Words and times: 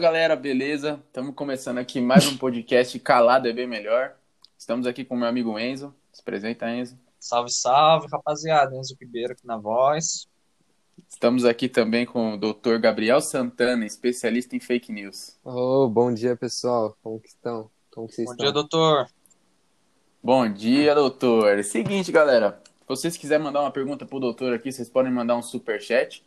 galera, 0.00 0.34
beleza? 0.34 0.98
Estamos 1.08 1.34
começando 1.34 1.76
aqui 1.76 2.00
mais 2.00 2.26
um 2.26 2.34
podcast 2.38 2.98
Calado 3.00 3.46
é 3.46 3.52
Bem 3.52 3.66
Melhor. 3.66 4.16
Estamos 4.56 4.86
aqui 4.86 5.04
com 5.04 5.14
meu 5.14 5.28
amigo 5.28 5.58
Enzo. 5.58 5.94
Se 6.10 6.22
apresenta, 6.22 6.70
Enzo. 6.70 6.98
Salve, 7.18 7.52
salve, 7.52 8.06
rapaziada. 8.10 8.74
Enzo 8.74 8.96
Ribeiro 8.98 9.34
aqui 9.34 9.46
na 9.46 9.58
voz. 9.58 10.26
Estamos 11.06 11.44
aqui 11.44 11.68
também 11.68 12.06
com 12.06 12.32
o 12.32 12.38
Dr. 12.38 12.78
Gabriel 12.80 13.20
Santana, 13.20 13.84
especialista 13.84 14.56
em 14.56 14.60
fake 14.60 14.90
news. 14.90 15.38
Oh, 15.44 15.86
bom 15.86 16.14
dia, 16.14 16.34
pessoal. 16.34 16.96
Como 17.02 17.20
que 17.20 17.28
estão? 17.28 17.70
Como 17.92 18.08
que 18.08 18.14
vocês 18.14 18.26
Bom 18.26 18.32
estão? 18.32 18.46
dia, 18.46 18.52
doutor. 18.54 19.06
Bom 20.22 20.50
dia, 20.50 20.94
doutor. 20.94 21.62
Seguinte, 21.62 22.10
galera. 22.10 22.58
Se 22.64 22.86
vocês 22.88 23.18
quiserem 23.18 23.44
mandar 23.44 23.60
uma 23.60 23.70
pergunta 23.70 24.06
pro 24.06 24.18
doutor 24.18 24.54
aqui, 24.54 24.72
vocês 24.72 24.88
podem 24.88 25.12
mandar 25.12 25.36
um 25.36 25.42
super 25.42 25.78
chat. 25.78 26.24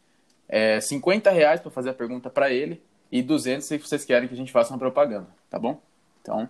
É 0.47 0.80
50 0.80 1.31
reais 1.31 1.59
para 1.59 1.71
fazer 1.71 1.89
a 1.89 1.94
pergunta 1.95 2.30
para 2.30 2.52
ele 2.52 2.80
e 3.16 3.22
200 3.22 3.66
se 3.66 3.77
vocês 3.77 4.03
querem 4.03 4.27
que 4.27 4.34
a 4.34 4.38
gente 4.38 4.52
faça 4.52 4.73
uma 4.73 4.80
propaganda, 4.80 5.27
tá 5.49 5.59
bom? 5.59 5.80
Então, 6.22 6.49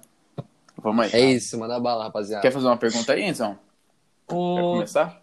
vamos 0.78 1.06
aí. 1.06 1.12
É 1.22 1.32
isso, 1.32 1.60
manda 1.60 1.80
bala, 1.80 2.06
rapaziada. 2.06 2.42
Quer 2.42 2.52
fazer 2.52 2.68
uma 2.68 2.78
pergunta 2.78 3.12
aí, 3.12 3.24
Enzo? 3.24 3.58
Quer 4.28 4.36
O- 4.36 4.74
começar? 4.76 5.22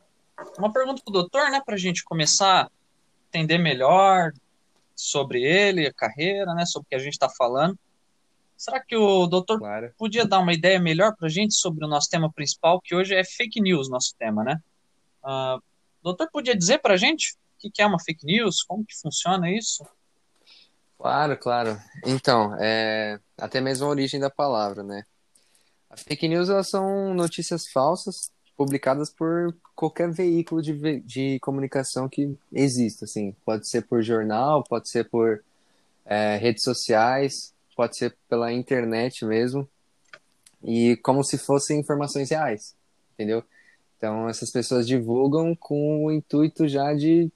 Uma 0.59 0.73
pergunta 0.73 1.03
pro 1.03 1.13
doutor, 1.13 1.51
né, 1.51 1.61
pra 1.65 1.77
gente 1.77 2.05
começar 2.05 2.65
a 2.66 2.71
entender 3.29 3.59
melhor 3.59 4.33
sobre 4.95 5.43
ele, 5.43 5.87
a 5.87 5.93
carreira, 5.93 6.53
né, 6.55 6.66
sobre 6.66 6.87
o 6.87 6.89
que 6.91 6.95
a 6.95 6.99
gente 6.99 7.19
tá 7.19 7.29
falando. 7.29 7.79
Será 8.57 8.79
que 8.79 8.95
o 8.95 9.27
doutor 9.27 9.59
Claro. 9.59 9.95
podia 9.97 10.27
dar 10.27 10.38
uma 10.41 10.52
ideia 10.52 10.79
melhor 10.79 11.16
pra 11.16 11.29
gente 11.30 11.55
sobre 11.55 11.85
o 11.85 11.88
nosso 11.88 12.11
tema 12.11 12.30
principal, 12.30 12.79
que 12.80 12.95
hoje 12.95 13.15
é 13.15 13.25
fake 13.25 13.60
news, 13.63 13.88
nosso 13.88 14.15
tema, 14.19 14.45
né? 14.45 14.60
Ah, 15.25 15.59
doutor 16.02 16.29
podia 16.30 16.54
dizer 16.54 16.79
pra 16.79 16.97
gente 16.99 17.32
o 17.32 17.60
que 17.60 17.71
que 17.71 17.80
é 17.80 17.87
uma 17.87 17.99
fake 17.99 18.27
news? 18.27 18.63
Como 18.63 18.85
que 18.85 18.95
funciona 18.95 19.51
isso? 19.51 19.87
Claro, 21.01 21.38
claro. 21.38 21.79
Então, 22.06 22.54
é, 22.60 23.18
até 23.38 23.60
mesmo 23.60 23.87
a 23.87 23.90
origem 23.90 24.20
da 24.20 24.29
palavra, 24.29 24.82
né? 24.82 25.04
As 25.90 26.02
fake 26.02 26.29
news, 26.29 26.48
elas 26.51 26.68
são 26.70 27.15
notícias 27.15 27.68
falsas 27.68 28.32
publicadas 28.57 29.10
por 29.10 29.57
qualquer 29.76 30.10
veículo 30.12 30.62
de, 30.62 30.73
ve- 30.74 31.01
de 31.01 31.40
comunicação 31.40 32.09
que 32.09 32.37
exista, 32.52 33.07
assim. 33.07 33.34
Pode 33.45 33.68
ser 33.68 33.82
por 33.87 34.02
jornal, 34.02 34.65
pode 34.65 34.88
ser 34.90 35.09
por 35.10 35.42
é, 36.07 36.37
redes 36.37 36.65
sociais, 36.65 37.54
pode 37.76 37.96
ser 37.96 38.16
pela 38.29 38.52
internet 38.52 39.24
mesmo. 39.24 39.68
E 40.62 40.96
como 40.98 41.24
se 41.24 41.38
fossem 41.38 41.80
informações 41.80 42.30
reais, 42.30 42.76
entendeu? 43.14 43.45
Então, 43.98 44.29
essas 44.29 44.51
pessoas 44.51 44.87
divulgam 44.87 45.57
com 45.57 46.07
o 46.07 46.12
intuito 46.12 46.68
já 46.68 46.95
de 46.95 47.30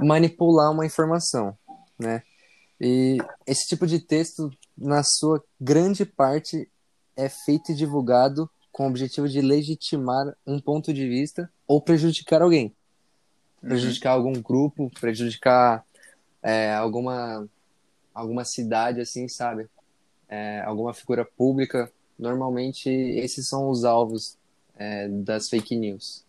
manipular 0.00 0.70
uma 0.70 0.86
informação, 0.86 1.56
né? 1.98 2.22
E 2.80 3.18
esse 3.46 3.66
tipo 3.66 3.86
de 3.86 3.98
texto, 3.98 4.50
na 4.76 5.02
sua 5.02 5.42
grande 5.60 6.04
parte, 6.04 6.70
é 7.16 7.28
feito 7.28 7.72
e 7.72 7.74
divulgado 7.74 8.48
com 8.70 8.84
o 8.84 8.88
objetivo 8.88 9.28
de 9.28 9.40
legitimar 9.40 10.36
um 10.46 10.60
ponto 10.60 10.92
de 10.92 11.08
vista 11.08 11.50
ou 11.66 11.80
prejudicar 11.80 12.42
alguém. 12.42 12.74
Prejudicar 13.60 14.12
algum 14.12 14.40
grupo, 14.40 14.90
prejudicar 15.00 15.84
é, 16.40 16.72
alguma, 16.74 17.48
alguma 18.14 18.44
cidade, 18.44 19.00
assim, 19.00 19.26
sabe? 19.28 19.68
É, 20.28 20.60
alguma 20.60 20.94
figura 20.94 21.24
pública. 21.24 21.90
Normalmente, 22.16 22.88
esses 22.88 23.48
são 23.48 23.68
os 23.68 23.84
alvos 23.84 24.36
é, 24.76 25.08
das 25.08 25.48
fake 25.48 25.74
news. 25.74 26.24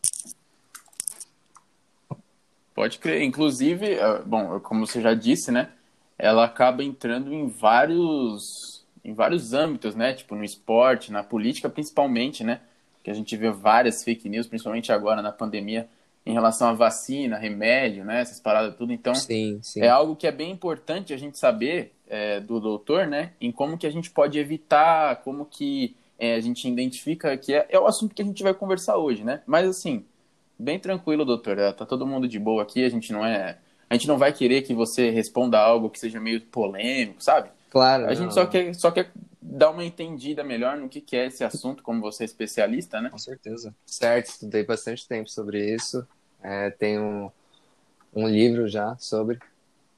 Pode 2.74 2.98
crer. 2.98 3.22
Inclusive, 3.24 3.94
eh, 3.94 4.22
bom, 4.26 4.58
como 4.62 4.88
você 4.88 5.02
já 5.02 5.14
disse, 5.14 5.52
né? 5.52 5.70
Ela 6.20 6.44
acaba 6.44 6.84
entrando 6.84 7.34
em 7.34 7.48
vários, 7.48 8.86
em 9.04 9.14
vários 9.14 9.54
âmbitos, 9.54 9.96
né? 9.96 10.14
Tipo 10.14 10.36
no 10.36 10.44
esporte, 10.44 11.12
na 11.12 11.24
política, 11.24 11.70
principalmente, 11.70 12.44
né? 12.44 12.60
Que 13.02 13.10
a 13.10 13.14
gente 13.14 13.36
vê 13.38 13.50
várias 13.50 14.04
fake 14.04 14.28
news, 14.28 14.46
principalmente 14.46 14.92
agora 14.92 15.22
na 15.22 15.32
pandemia, 15.32 15.88
em 16.26 16.34
relação 16.34 16.68
à 16.68 16.74
vacina, 16.74 17.38
remédio, 17.38 18.04
né? 18.04 18.20
Essas 18.20 18.40
paradas 18.40 18.76
tudo. 18.76 18.92
Então, 18.92 19.16
Sim, 19.16 19.60
sim. 19.64 19.82
é 19.82 19.88
algo 19.88 20.16
que 20.16 20.28
é 20.28 20.32
bem 20.32 20.52
importante 20.52 21.14
a 21.14 21.18
gente 21.18 21.40
saber 21.40 21.94
é, 22.10 22.42
do 22.42 22.60
doutor, 22.60 23.08
né? 23.08 23.32
Em 23.40 23.52
como 23.52 23.78
que 23.78 23.88
a 23.88 23.90
gente 23.90 24.12
pode 24.12 24.38
evitar, 24.38 25.24
como 25.24 25.46
que 25.46 25.96
é, 26.20 26.36
a 26.36 26.40
gente 26.42 26.68
identifica 26.68 27.38
que 27.38 27.54
é, 27.54 27.66
é 27.70 27.80
o 27.80 27.88
assunto 27.88 28.14
que 28.14 28.22
a 28.22 28.26
gente 28.26 28.44
vai 28.44 28.54
conversar 28.54 28.98
hoje, 28.98 29.24
né? 29.24 29.42
Mas 29.48 29.68
assim, 29.68 30.04
bem 30.58 30.78
tranquilo, 30.78 31.24
doutor. 31.24 31.58
é, 31.58 31.72
Tá 31.72 31.86
todo 31.86 32.06
mundo 32.06 32.28
de 32.28 32.38
boa 32.38 32.62
aqui. 32.62 32.84
A 32.84 32.90
gente 32.90 33.14
não 33.14 33.26
é, 33.26 33.58
a 33.90 33.94
gente 33.96 34.08
não 34.08 34.18
vai 34.18 34.32
querer 34.32 34.62
que 34.62 34.74
você 34.74 35.10
responda 35.10 35.60
algo 35.60 35.90
que 35.90 36.00
seja 36.00 36.20
meio 36.20 36.42
polêmico, 36.42 37.24
sabe? 37.24 37.50
Claro. 37.70 38.06
A 38.06 38.14
gente 38.14 38.34
só 38.34 38.46
quer, 38.46 38.74
só 38.76 38.92
quer 38.92 39.12
dar 39.42 39.72
uma 39.72 39.84
entendida 39.84 40.44
melhor 40.44 40.78
no 40.78 40.88
que, 40.88 41.02
que 41.02 41.16
é 41.16 41.28
esse 41.28 41.44
assunto, 41.44 41.82
como 41.82 42.02
você 42.02 42.24
é 42.24 42.26
especialista, 42.26 43.02
né? 43.02 43.10
Com 43.10 43.18
certeza. 43.18 43.74
Certo, 43.86 44.28
estudei 44.28 44.64
bastante 44.64 45.08
tempo 45.08 45.30
sobre 45.30 45.74
isso. 45.74 46.06
É, 46.42 46.70
tenho 46.70 47.32
um 48.14 48.28
livro 48.28 48.68
já 48.68 48.96
sobre. 48.98 49.40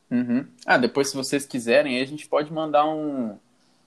Uhum. 0.09 0.45
Ah, 0.65 0.77
depois, 0.77 1.09
se 1.09 1.15
vocês 1.15 1.45
quiserem, 1.45 2.01
a 2.01 2.05
gente 2.05 2.27
pode 2.27 2.51
mandar 2.51 2.85
um. 2.85 3.37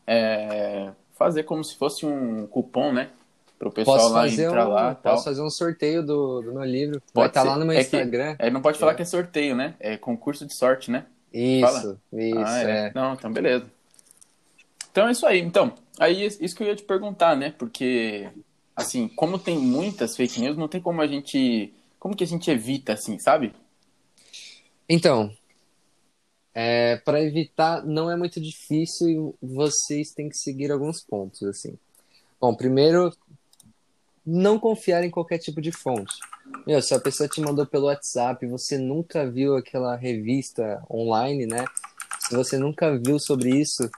é, 0.06 0.91
fazer 1.14 1.44
como 1.44 1.62
se 1.62 1.76
fosse 1.76 2.04
um 2.04 2.47
cupom, 2.47 2.93
né? 2.93 3.10
Para 3.59 3.69
o 3.69 3.72
pessoal 3.72 3.97
Posso 3.98 4.12
lá 4.12 4.22
fazer, 4.22 4.44
entrar 4.47 4.69
um, 4.69 4.72
lá 4.72 4.92
e 4.92 4.94
tal. 4.97 5.12
posso 5.15 5.25
fazer 5.25 5.42
um 5.42 5.50
sorteio 5.50 6.04
do, 6.04 6.42
do 6.42 6.53
meu 6.54 6.65
livro. 6.65 7.00
Pode 7.12 7.28
estar 7.28 7.42
ser. 7.42 7.48
lá 7.48 7.56
no 7.59 7.65
meu 7.65 7.72
É 7.76 7.84
que- 7.84 7.97
Instagram. 7.97 8.37
É, 8.38 8.50
não 8.50 8.60
pode 8.60 8.78
falar 8.78 8.94
que 8.94 9.03
é 9.03 9.04
sorteio, 9.04 9.54
né? 9.54 9.75
É 9.78 9.97
concurso 9.97 10.44
de 10.47 10.54
sorte, 10.56 10.91
né? 10.91 11.06
Isso, 11.32 11.98
isso, 12.12 12.38
Ah, 12.38 12.62
é. 12.62 12.87
é. 12.88 12.93
Não, 12.94 13.14
então 13.14 13.32
beleza. 13.32 13.66
Então 14.91 15.09
é 15.09 15.12
isso 15.12 15.26
aí. 15.26 15.41
Então, 15.41 15.72
aí 15.98 16.25
isso 16.26 16.54
que 16.54 16.62
eu 16.62 16.66
ia 16.69 16.76
te 16.76 16.82
perguntar, 16.84 17.37
né? 17.37 17.53
Porque, 17.59 18.28
assim, 18.76 19.09
como 19.09 19.38
tem 19.38 19.59
muitas 19.59 20.16
fake 20.16 20.41
news, 20.41 20.56
não 20.56 20.69
tem 20.69 20.81
como 20.81 21.00
a 21.00 21.06
gente. 21.06 21.72
Como 21.98 22.14
que 22.16 22.22
a 22.25 22.26
gente 22.26 22.50
evita, 22.50 22.93
assim, 22.93 23.19
sabe? 23.19 23.53
Então, 24.88 25.32
é, 26.54 26.97
para 26.98 27.22
evitar, 27.22 27.84
não 27.84 28.10
é 28.10 28.16
muito 28.16 28.41
difícil 28.41 29.34
e 29.43 29.47
vocês 29.47 30.10
têm 30.12 30.28
que 30.28 30.37
seguir 30.37 30.70
alguns 30.70 31.03
pontos, 31.03 31.43
assim. 31.44 31.76
Bom, 32.41 32.54
primeiro, 32.54 33.10
não 34.26 34.58
confiar 34.58 35.04
em 35.04 35.10
qualquer 35.10 35.38
tipo 35.38 35.60
de 35.60 35.70
fonte. 35.70 36.14
Meu, 36.66 36.80
se 36.80 36.94
a 36.94 37.00
pessoa 37.00 37.28
te 37.28 37.40
mandou 37.40 37.66
pelo 37.66 37.86
WhatsApp 37.86 38.46
você 38.46 38.78
nunca 38.78 39.28
viu 39.28 39.56
aquela 39.56 39.96
revista 39.96 40.82
online, 40.90 41.46
né? 41.46 41.64
Se 42.20 42.34
você 42.34 42.58
nunca 42.58 42.98
viu 42.98 43.18
sobre 43.18 43.50
isso, 43.50 43.90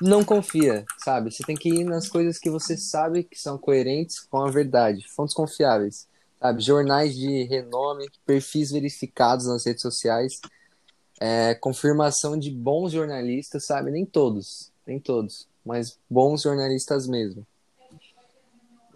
não 0.00 0.24
confia, 0.24 0.84
sabe? 0.98 1.32
Você 1.32 1.42
tem 1.42 1.56
que 1.56 1.70
ir 1.70 1.84
nas 1.84 2.08
coisas 2.08 2.38
que 2.38 2.50
você 2.50 2.76
sabe 2.76 3.24
que 3.24 3.38
são 3.38 3.56
coerentes 3.56 4.20
com 4.20 4.38
a 4.38 4.50
verdade, 4.50 5.06
fontes 5.08 5.34
confiáveis, 5.34 6.06
sabe? 6.38 6.62
Jornais 6.62 7.14
de 7.14 7.44
renome, 7.44 8.06
perfis 8.26 8.70
verificados 8.70 9.46
nas 9.46 9.64
redes 9.64 9.80
sociais, 9.80 10.38
é, 11.18 11.54
confirmação 11.54 12.38
de 12.38 12.50
bons 12.50 12.92
jornalistas, 12.92 13.64
sabe? 13.64 13.90
Nem 13.90 14.04
todos, 14.04 14.70
nem 14.86 15.00
todos, 15.00 15.48
mas 15.64 15.98
bons 16.10 16.42
jornalistas 16.42 17.06
mesmo. 17.06 17.46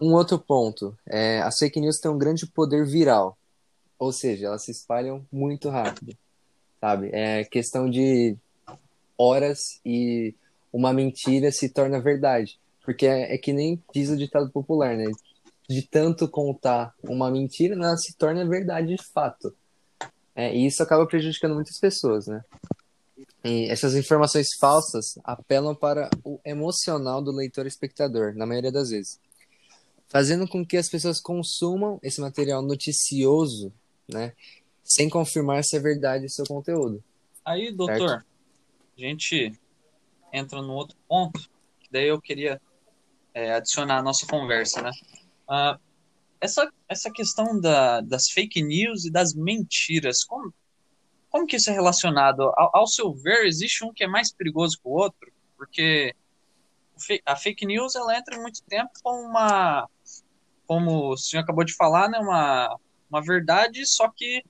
Um 0.00 0.14
outro 0.14 0.38
ponto, 0.38 0.96
é, 1.06 1.42
as 1.42 1.58
fake 1.58 1.78
news 1.78 1.98
têm 1.98 2.10
um 2.10 2.16
grande 2.16 2.46
poder 2.46 2.86
viral, 2.86 3.36
ou 3.98 4.10
seja, 4.10 4.46
elas 4.46 4.64
se 4.64 4.70
espalham 4.70 5.26
muito 5.30 5.68
rápido, 5.68 6.16
sabe? 6.80 7.10
É 7.12 7.44
questão 7.44 7.88
de 7.88 8.34
horas 9.18 9.78
e 9.84 10.34
uma 10.72 10.90
mentira 10.90 11.52
se 11.52 11.68
torna 11.68 12.00
verdade, 12.00 12.58
porque 12.82 13.06
é, 13.06 13.34
é 13.34 13.36
que 13.36 13.52
nem 13.52 13.82
diz 13.92 14.08
o 14.08 14.16
ditado 14.16 14.50
popular, 14.50 14.96
né? 14.96 15.04
De 15.68 15.82
tanto 15.82 16.26
contar 16.26 16.94
uma 17.02 17.30
mentira, 17.30 17.74
ela 17.74 17.96
se 17.98 18.16
torna 18.16 18.48
verdade 18.48 18.96
de 18.96 19.04
fato. 19.12 19.54
É, 20.34 20.56
e 20.56 20.64
isso 20.64 20.82
acaba 20.82 21.06
prejudicando 21.06 21.54
muitas 21.54 21.78
pessoas, 21.78 22.26
né? 22.26 22.42
E 23.44 23.66
essas 23.68 23.94
informações 23.94 24.54
falsas 24.58 25.18
apelam 25.22 25.74
para 25.74 26.08
o 26.24 26.40
emocional 26.42 27.20
do 27.20 27.30
leitor 27.30 27.66
espectador, 27.66 28.34
na 28.34 28.46
maioria 28.46 28.72
das 28.72 28.88
vezes 28.88 29.20
fazendo 30.10 30.46
com 30.46 30.66
que 30.66 30.76
as 30.76 30.88
pessoas 30.88 31.20
consumam 31.20 31.98
esse 32.02 32.20
material 32.20 32.60
noticioso, 32.60 33.72
né, 34.08 34.34
sem 34.82 35.08
confirmar 35.08 35.62
se 35.64 35.76
é 35.76 35.80
verdade 35.80 36.26
o 36.26 36.30
seu 36.30 36.44
conteúdo. 36.44 37.02
Aí, 37.44 37.72
doutor, 37.72 38.26
a 38.98 39.00
gente 39.00 39.52
entra 40.32 40.60
num 40.60 40.74
outro 40.74 40.96
ponto, 41.08 41.40
que 41.78 41.88
daí 41.90 42.08
eu 42.08 42.20
queria 42.20 42.60
é, 43.32 43.54
adicionar 43.54 43.98
à 43.98 44.02
nossa 44.02 44.26
conversa, 44.26 44.82
né? 44.82 44.90
Ah, 45.48 45.78
essa, 46.40 46.72
essa 46.88 47.10
questão 47.10 47.60
da, 47.60 48.00
das 48.00 48.28
fake 48.28 48.62
news 48.62 49.04
e 49.04 49.10
das 49.10 49.32
mentiras, 49.32 50.24
como, 50.24 50.52
como 51.28 51.46
que 51.46 51.56
isso 51.56 51.70
é 51.70 51.72
relacionado? 51.72 52.42
Ao, 52.56 52.70
ao 52.74 52.86
seu 52.86 53.12
ver, 53.12 53.46
existe 53.46 53.84
um 53.84 53.92
que 53.92 54.02
é 54.02 54.08
mais 54.08 54.32
perigoso 54.32 54.76
que 54.76 54.88
o 54.88 54.92
outro? 54.92 55.32
Porque 55.56 56.14
a 57.24 57.36
fake 57.36 57.64
news, 57.64 57.94
ela 57.94 58.16
entra 58.16 58.40
muito 58.40 58.62
tempo 58.64 58.90
como 59.02 59.28
uma, 59.28 59.88
como 60.70 61.08
o 61.10 61.16
senhor 61.16 61.42
acabou 61.42 61.64
de 61.64 61.74
falar, 61.74 62.08
né? 62.08 62.20
Uma, 62.20 62.78
uma 63.10 63.20
verdade, 63.20 63.84
só 63.84 64.08
que 64.08 64.40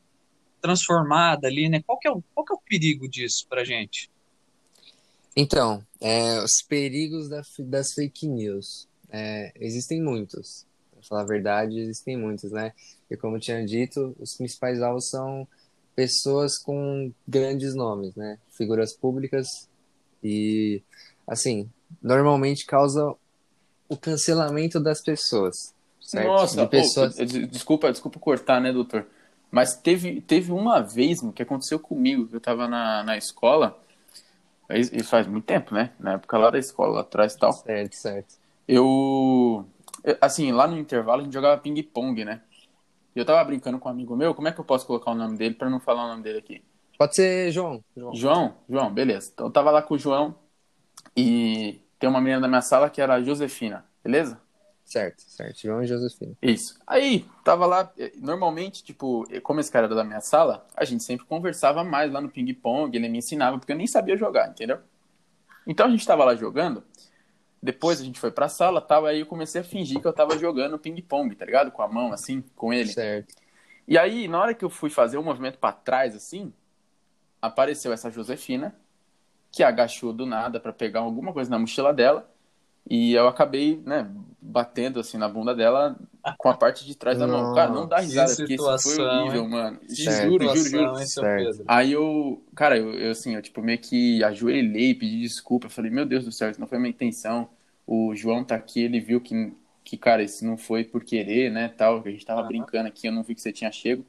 transformada 0.61 1.49
ali, 1.49 1.67
né? 1.67 1.81
Qual 1.81 1.99
que 1.99 2.07
é 2.07 2.11
o, 2.11 2.23
qual 2.35 2.45
que 2.45 2.53
é 2.53 2.57
o 2.57 2.61
perigo 2.61 3.09
disso 3.09 3.47
pra 3.49 3.65
gente? 3.65 4.11
Então, 5.35 5.83
é, 5.99 6.39
os 6.43 6.61
perigos 6.61 7.31
da- 7.31 7.41
das 7.61 7.95
fake 7.95 8.29
news. 8.29 8.87
É, 9.09 9.51
existem 9.55 10.03
muitos. 10.03 10.67
Pra 10.93 11.03
falar 11.05 11.23
a 11.23 11.25
verdade, 11.25 11.79
existem 11.79 12.19
muitos, 12.19 12.53
né? 12.53 12.75
E 13.11 13.17
como 13.17 13.37
eu 13.37 13.41
tinha 13.41 13.65
dito, 13.65 14.15
os 14.21 14.37
principais 14.37 14.83
alvos 14.83 15.09
são 15.09 15.49
pessoas 15.97 16.59
com 16.59 17.11
grandes 17.27 17.75
nomes, 17.75 18.15
né? 18.15 18.39
Figuras 18.51 18.95
públicas 18.95 19.47
e, 20.23 20.83
assim, 21.27 21.67
normalmente 22.03 22.67
causa 22.67 23.15
o 23.89 23.97
cancelamento 23.97 24.79
das 24.79 25.03
pessoas, 25.03 25.73
certo? 26.01 26.47
Nossa, 26.47 26.57
De 26.57 26.67
pessoas... 26.67 27.17
des- 27.17 27.49
desculpa, 27.51 27.91
desculpa 27.91 28.19
cortar, 28.19 28.61
né, 28.61 28.73
doutor? 28.73 29.07
Mas 29.51 29.75
teve, 29.77 30.21
teve 30.21 30.53
uma 30.53 30.81
vez 30.81 31.21
que 31.35 31.43
aconteceu 31.43 31.79
comigo, 31.79 32.27
que 32.29 32.37
eu 32.37 32.41
tava 32.41 32.69
na, 32.69 33.03
na 33.03 33.17
escola, 33.17 33.79
isso 34.71 35.09
faz 35.11 35.27
muito 35.27 35.45
tempo, 35.47 35.75
né? 35.75 35.93
Na 36.01 36.15
época 36.15 36.39
lá 36.39 36.51
da 36.51 36.59
escola, 36.59 36.95
lá 36.95 37.01
atrás 37.03 37.35
e 37.35 37.39
tal. 37.39 37.65
Certo, 37.65 37.95
certo. 37.97 38.37
Eu, 38.67 39.67
assim, 40.21 40.53
lá 40.53 40.67
no 40.67 40.79
intervalo 40.79 41.23
a 41.23 41.25
gente 41.25 41.33
jogava 41.35 41.61
ping-pong, 41.61 42.25
né? 42.25 42.43
E 43.17 43.21
eu 43.21 43.25
tava 43.27 43.45
brincando 43.45 43.79
com 43.79 43.89
um 43.89 43.93
amigo 43.93 44.17
meu, 44.17 44.35
como 44.35 44.49
é 44.49 44.53
que 44.53 44.61
eu 44.61 44.65
posso 44.65 44.87
colocar 44.87 45.13
o 45.13 45.15
nome 45.15 45.37
dele 45.39 45.55
pra 45.55 45.71
não 45.71 45.81
falar 45.81 46.07
o 46.07 46.09
nome 46.09 46.23
dele 46.23 46.39
aqui? 46.39 46.63
Pode 46.97 47.15
ser 47.17 47.51
João. 47.53 47.83
João. 47.97 48.21
João, 48.21 48.57
João, 48.69 48.93
beleza. 48.93 49.31
Então 49.33 49.47
eu 49.47 49.53
tava 49.53 49.71
lá 49.71 49.83
com 49.83 49.95
o 49.95 49.99
João 49.99 50.35
e 51.17 51.81
tem 51.99 52.09
uma 52.11 52.21
menina 52.21 52.41
da 52.43 52.49
minha 52.49 52.63
sala 52.63 52.91
que 52.91 53.01
era 53.03 53.15
a 53.17 53.23
Josefina, 53.23 53.87
beleza? 54.05 54.41
Certo, 54.91 55.23
certo. 55.23 55.61
João 55.63 55.85
e 55.85 55.87
Josefina. 55.87 56.33
Isso. 56.43 56.77
Aí, 56.85 57.25
tava 57.45 57.65
lá, 57.65 57.93
eh, 57.97 58.11
normalmente, 58.17 58.83
tipo, 58.83 59.25
eh, 59.31 59.39
como 59.39 59.61
esse 59.61 59.71
cara 59.71 59.87
era 59.87 59.95
da 59.95 60.03
minha 60.03 60.21
sala, 60.21 60.67
a 60.75 60.85
gente 60.85 61.05
sempre 61.05 61.25
conversava 61.27 61.85
mais 61.85 62.13
lá 62.13 62.21
no 62.21 62.29
ping-pong, 62.29 62.97
ele 62.97 63.09
me 63.09 63.19
ensinava, 63.19 63.57
porque 63.57 63.71
eu 63.71 63.77
nem 63.77 63.87
sabia 63.87 64.17
jogar, 64.17 64.49
entendeu? 64.49 64.81
Então 65.65 65.87
a 65.87 65.91
gente 65.91 66.05
tava 66.05 66.25
lá 66.25 66.35
jogando, 66.35 66.83
depois 67.63 68.01
a 68.01 68.05
gente 68.05 68.19
foi 68.19 68.33
pra 68.33 68.49
sala 68.49 68.81
tal, 68.81 69.07
aí 69.07 69.21
eu 69.21 69.27
comecei 69.27 69.61
a 69.61 69.65
fingir 69.65 70.01
que 70.01 70.09
eu 70.09 70.13
tava 70.13 70.37
jogando 70.37 70.77
ping-pong, 70.77 71.37
tá 71.37 71.45
ligado? 71.45 71.71
Com 71.71 71.83
a 71.83 71.89
mão, 71.89 72.13
assim, 72.13 72.43
com 72.57 72.73
ele. 72.73 72.93
Certo. 72.93 73.33
E 73.87 73.97
aí, 73.97 74.27
na 74.27 74.41
hora 74.41 74.55
que 74.55 74.65
eu 74.65 74.71
fui 74.71 74.91
fazer 74.91 75.19
o 75.19 75.23
movimento 75.23 75.59
pra 75.59 75.71
trás, 75.71 76.17
assim, 76.17 76.53
apareceu 77.41 77.93
essa 77.93 78.11
Josefina, 78.11 78.75
que 79.53 79.63
agachou 79.63 80.13
do 80.13 80.27
nada 80.27 80.59
pra 80.59 80.73
pegar 80.73 81.01
alguma 81.01 81.33
coisa 81.33 81.49
na 81.49 81.61
mochila 81.61 81.95
dela, 81.95 82.29
e 82.89 83.13
eu 83.15 83.29
acabei, 83.29 83.77
né, 83.87 84.11
batendo 84.41 85.01
assim 85.01 85.17
na 85.19 85.29
bunda 85.29 85.55
dela 85.55 85.99
com 86.37 86.49
a 86.49 86.55
parte 86.57 86.85
de 86.87 86.95
trás 86.97 87.19
da 87.19 87.29
mão. 87.29 87.47
Cara, 87.47 87.71
não 87.71 87.87
dá 87.87 88.01
Que 88.07 88.27
risada, 88.27 88.35
porque 88.37 88.55
isso 88.55 88.75
foi 88.75 88.97
situação, 88.97 88.97
horrível, 88.99 89.47
hein? 89.47 89.49
mano. 89.49 89.79
Certo. 89.89 90.45
Juro, 90.45 90.49
juro, 90.49 90.69
situação, 90.69 91.27
juro. 91.29 91.35
hein? 91.39 91.53
Aí 91.67 91.93
eu, 91.93 92.43
cara, 92.57 92.77
eu, 92.79 92.95
eu, 92.99 93.11
assim, 93.13 93.35
eu 93.35 93.43
tipo 93.43 93.63
meio 93.63 93.79
que 93.79 94.23
ajoelhei, 94.25 94.95
pedi 94.95 95.21
desculpa, 95.23 95.67
eu 95.67 95.71
falei, 95.71 95.91
meu 95.91 96.05
Deus 96.07 96.25
do 96.25 96.33
céu, 96.33 96.51
isso 96.51 96.61
não 96.61 96.67
foi 96.67 96.79
minha 96.79 96.91
intenção. 96.91 97.49
O 97.87 98.15
João 98.15 98.45
tá 98.45 98.55
aqui, 98.57 98.81
ele 98.83 99.01
viu 99.01 99.21
que, 99.21 99.53
que 99.85 99.97
cara, 99.97 100.23
isso 100.23 100.45
não 100.45 100.57
foi 100.57 100.85
por 100.85 101.05
querer, 101.05 101.51
né, 101.51 101.69
tal, 101.69 102.03
que 102.03 102.09
a 102.09 102.13
gente 102.13 102.25
tava 102.27 102.43
Aham. 102.43 102.49
brincando 102.49 102.89
aqui, 102.89 103.07
eu 103.09 103.13
não 103.13 103.23
vi 103.23 103.35
que 103.35 103.41
você 103.43 103.53
tinha 103.53 103.71
chego. 103.73 104.05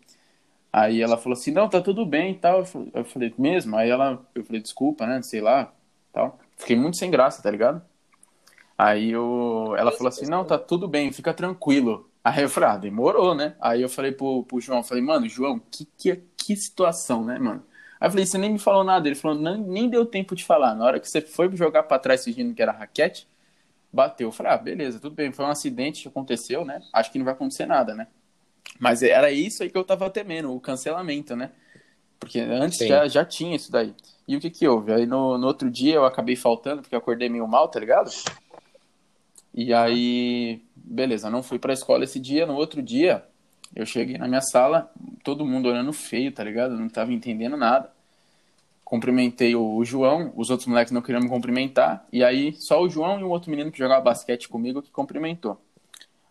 Aí 0.73 1.01
ela 1.01 1.17
falou 1.17 1.33
assim, 1.37 1.51
não, 1.51 1.69
tá 1.69 1.81
tudo 1.81 2.05
bem 2.05 2.33
e 2.33 2.39
tal. 2.39 2.63
Eu 2.93 3.05
falei, 3.05 3.33
mesmo? 3.37 3.75
Aí 3.77 3.89
ela, 3.89 4.25
eu 4.35 4.43
falei, 4.45 4.61
desculpa, 4.61 5.05
né, 5.07 5.21
sei 5.21 5.41
lá, 5.41 5.73
tal. 6.13 6.39
Fiquei 6.57 6.75
muito 6.75 6.97
sem 6.97 7.11
graça, 7.11 7.41
tá 7.43 7.51
ligado? 7.51 7.81
Aí 8.83 9.11
eu, 9.11 9.75
ela 9.77 9.91
falou 9.91 10.07
assim, 10.07 10.25
não, 10.25 10.43
tá 10.43 10.57
tudo 10.57 10.87
bem, 10.87 11.11
fica 11.11 11.31
tranquilo. 11.35 12.09
Aí 12.23 12.41
eu 12.41 12.49
falei, 12.49 12.69
ah, 12.69 12.77
demorou, 12.77 13.35
né? 13.35 13.55
Aí 13.61 13.79
eu 13.79 13.87
falei 13.87 14.11
pro, 14.11 14.43
pro 14.43 14.59
João, 14.59 14.79
eu 14.79 14.83
falei, 14.83 15.03
mano, 15.03 15.29
João, 15.29 15.61
que, 15.69 15.87
que, 15.95 16.15
que 16.35 16.55
situação, 16.55 17.23
né, 17.23 17.37
mano? 17.37 17.63
Aí 17.99 18.07
eu 18.07 18.09
falei, 18.09 18.25
você 18.25 18.39
nem 18.39 18.51
me 18.51 18.57
falou 18.57 18.83
nada. 18.83 19.07
Ele 19.07 19.13
falou, 19.13 19.37
não, 19.37 19.55
nem 19.55 19.87
deu 19.87 20.03
tempo 20.03 20.35
de 20.35 20.43
falar. 20.43 20.73
Na 20.73 20.83
hora 20.83 20.99
que 20.99 21.07
você 21.07 21.21
foi 21.21 21.55
jogar 21.55 21.83
pra 21.83 21.99
trás 21.99 22.23
fingindo 22.23 22.55
que 22.55 22.61
era 22.63 22.71
raquete, 22.71 23.27
bateu. 23.93 24.29
Eu 24.29 24.31
falei, 24.31 24.51
ah, 24.51 24.57
beleza, 24.57 24.99
tudo 24.99 25.13
bem, 25.13 25.31
foi 25.31 25.45
um 25.45 25.49
acidente 25.49 26.01
que 26.01 26.07
aconteceu, 26.07 26.65
né? 26.65 26.81
Acho 26.91 27.11
que 27.11 27.19
não 27.19 27.25
vai 27.25 27.35
acontecer 27.35 27.67
nada, 27.67 27.93
né? 27.93 28.07
Mas 28.79 29.03
era 29.03 29.29
isso 29.29 29.61
aí 29.61 29.69
que 29.69 29.77
eu 29.77 29.83
tava 29.83 30.09
temendo, 30.09 30.51
o 30.51 30.59
cancelamento, 30.59 31.35
né? 31.35 31.51
Porque 32.19 32.39
antes 32.39 32.79
Sim. 32.79 32.87
já, 32.87 33.07
já 33.07 33.23
tinha 33.23 33.55
isso 33.55 33.71
daí. 33.71 33.93
E 34.27 34.35
o 34.35 34.39
que 34.39 34.49
que 34.49 34.67
houve? 34.67 34.91
Aí 34.91 35.05
no, 35.05 35.37
no 35.37 35.45
outro 35.45 35.69
dia 35.69 35.93
eu 35.93 36.05
acabei 36.05 36.35
faltando, 36.35 36.81
porque 36.81 36.95
eu 36.95 36.99
acordei 36.99 37.29
meio 37.29 37.47
mal, 37.47 37.67
tá 37.67 37.79
ligado? 37.79 38.09
E 39.53 39.73
aí, 39.73 40.61
beleza, 40.75 41.29
não 41.29 41.43
fui 41.43 41.59
pra 41.59 41.73
escola 41.73 42.03
esse 42.03 42.19
dia. 42.19 42.45
No 42.45 42.55
outro 42.55 42.81
dia, 42.81 43.25
eu 43.75 43.85
cheguei 43.85 44.17
na 44.17 44.27
minha 44.27 44.41
sala, 44.41 44.91
todo 45.23 45.45
mundo 45.45 45.69
olhando 45.69 45.93
feio, 45.93 46.31
tá 46.31 46.43
ligado? 46.43 46.77
Não 46.77 46.89
tava 46.89 47.13
entendendo 47.13 47.57
nada. 47.57 47.91
Cumprimentei 48.83 49.55
o, 49.55 49.75
o 49.75 49.85
João, 49.85 50.33
os 50.35 50.49
outros 50.49 50.67
moleques 50.67 50.91
não 50.91 51.01
queriam 51.01 51.21
me 51.21 51.29
cumprimentar. 51.29 52.05
E 52.11 52.23
aí, 52.23 52.53
só 52.53 52.81
o 52.81 52.89
João 52.89 53.19
e 53.19 53.23
um 53.23 53.29
outro 53.29 53.49
menino 53.49 53.71
que 53.71 53.77
jogava 53.77 54.01
basquete 54.01 54.49
comigo 54.49 54.81
que 54.81 54.91
cumprimentou. 54.91 55.61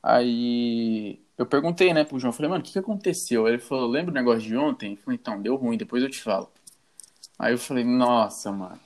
Aí, 0.02 1.20
eu 1.38 1.46
perguntei, 1.46 1.92
né, 1.94 2.04
pro 2.04 2.18
João, 2.18 2.32
falei, 2.32 2.50
mano, 2.50 2.62
o 2.62 2.64
que 2.66 2.72
que 2.72 2.78
aconteceu? 2.78 3.48
Ele 3.48 3.58
falou, 3.58 3.88
lembra 3.88 4.10
o 4.10 4.14
negócio 4.14 4.42
de 4.42 4.56
ontem? 4.56 4.92
Eu 4.92 4.98
falei, 4.98 5.18
então, 5.20 5.40
deu 5.40 5.56
ruim, 5.56 5.76
depois 5.76 6.02
eu 6.02 6.10
te 6.10 6.20
falo. 6.22 6.50
Aí 7.38 7.54
eu 7.54 7.58
falei, 7.58 7.84
nossa, 7.84 8.52
mano. 8.52 8.78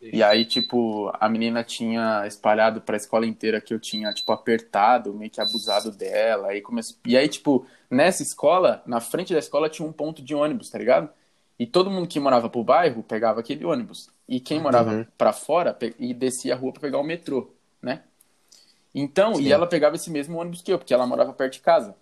E 0.00 0.22
aí, 0.22 0.44
tipo, 0.44 1.10
a 1.14 1.28
menina 1.28 1.62
tinha 1.62 2.26
espalhado 2.26 2.80
pra 2.80 2.96
escola 2.96 3.26
inteira 3.26 3.60
que 3.60 3.72
eu 3.74 3.78
tinha, 3.78 4.12
tipo, 4.12 4.32
apertado, 4.32 5.12
meio 5.14 5.30
que 5.30 5.40
abusado 5.40 5.90
dela. 5.92 6.48
Aí 6.48 6.60
comece... 6.62 6.96
E 7.06 7.16
aí, 7.16 7.28
tipo, 7.28 7.66
nessa 7.90 8.22
escola, 8.22 8.82
na 8.86 9.00
frente 9.00 9.32
da 9.32 9.38
escola 9.38 9.68
tinha 9.68 9.86
um 9.86 9.92
ponto 9.92 10.22
de 10.22 10.34
ônibus, 10.34 10.70
tá 10.70 10.78
ligado? 10.78 11.10
E 11.58 11.66
todo 11.66 11.90
mundo 11.90 12.08
que 12.08 12.18
morava 12.18 12.48
pro 12.48 12.64
bairro 12.64 13.02
pegava 13.02 13.40
aquele 13.40 13.64
ônibus. 13.64 14.08
E 14.26 14.40
quem 14.40 14.60
morava 14.60 14.90
Uhum. 14.92 15.06
pra 15.18 15.32
fora 15.32 15.74
pe- 15.74 15.94
e 15.98 16.14
descia 16.14 16.54
a 16.54 16.56
rua 16.56 16.72
pra 16.72 16.80
pegar 16.80 16.98
o 16.98 17.04
metrô, 17.04 17.50
né? 17.82 18.02
Então, 18.94 19.34
Sim. 19.34 19.42
e 19.44 19.52
ela 19.52 19.66
pegava 19.66 19.96
esse 19.96 20.10
mesmo 20.10 20.38
ônibus 20.38 20.62
que 20.62 20.72
eu, 20.72 20.78
porque 20.78 20.94
ela 20.94 21.06
morava 21.06 21.32
perto 21.32 21.54
de 21.54 21.60
casa. 21.60 21.96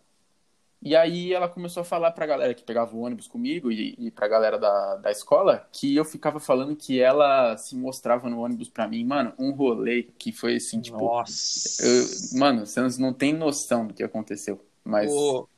E 0.80 0.94
aí 0.94 1.32
ela 1.32 1.48
começou 1.48 1.80
a 1.80 1.84
falar 1.84 2.12
pra 2.12 2.24
galera 2.24 2.54
que 2.54 2.62
pegava 2.62 2.94
o 2.94 3.00
ônibus 3.00 3.26
comigo 3.26 3.70
e, 3.70 3.96
e 3.98 4.10
pra 4.12 4.28
galera 4.28 4.56
da, 4.58 4.96
da 4.96 5.10
escola 5.10 5.66
que 5.72 5.96
eu 5.96 6.04
ficava 6.04 6.38
falando 6.38 6.76
que 6.76 7.00
ela 7.00 7.56
se 7.56 7.74
mostrava 7.76 8.30
no 8.30 8.40
ônibus 8.40 8.68
pra 8.68 8.86
mim. 8.86 9.04
Mano, 9.04 9.32
um 9.38 9.50
rolê 9.50 10.04
que 10.18 10.30
foi 10.30 10.56
assim, 10.56 10.80
tipo... 10.80 10.98
Nossa. 10.98 11.84
eu- 11.84 12.38
mano, 12.38 12.64
vocês 12.64 12.96
não 12.96 13.12
tem 13.12 13.32
noção 13.32 13.88
do 13.88 13.94
que 13.94 14.04
aconteceu. 14.04 14.64
Mas... 14.84 15.10
O- 15.12 15.48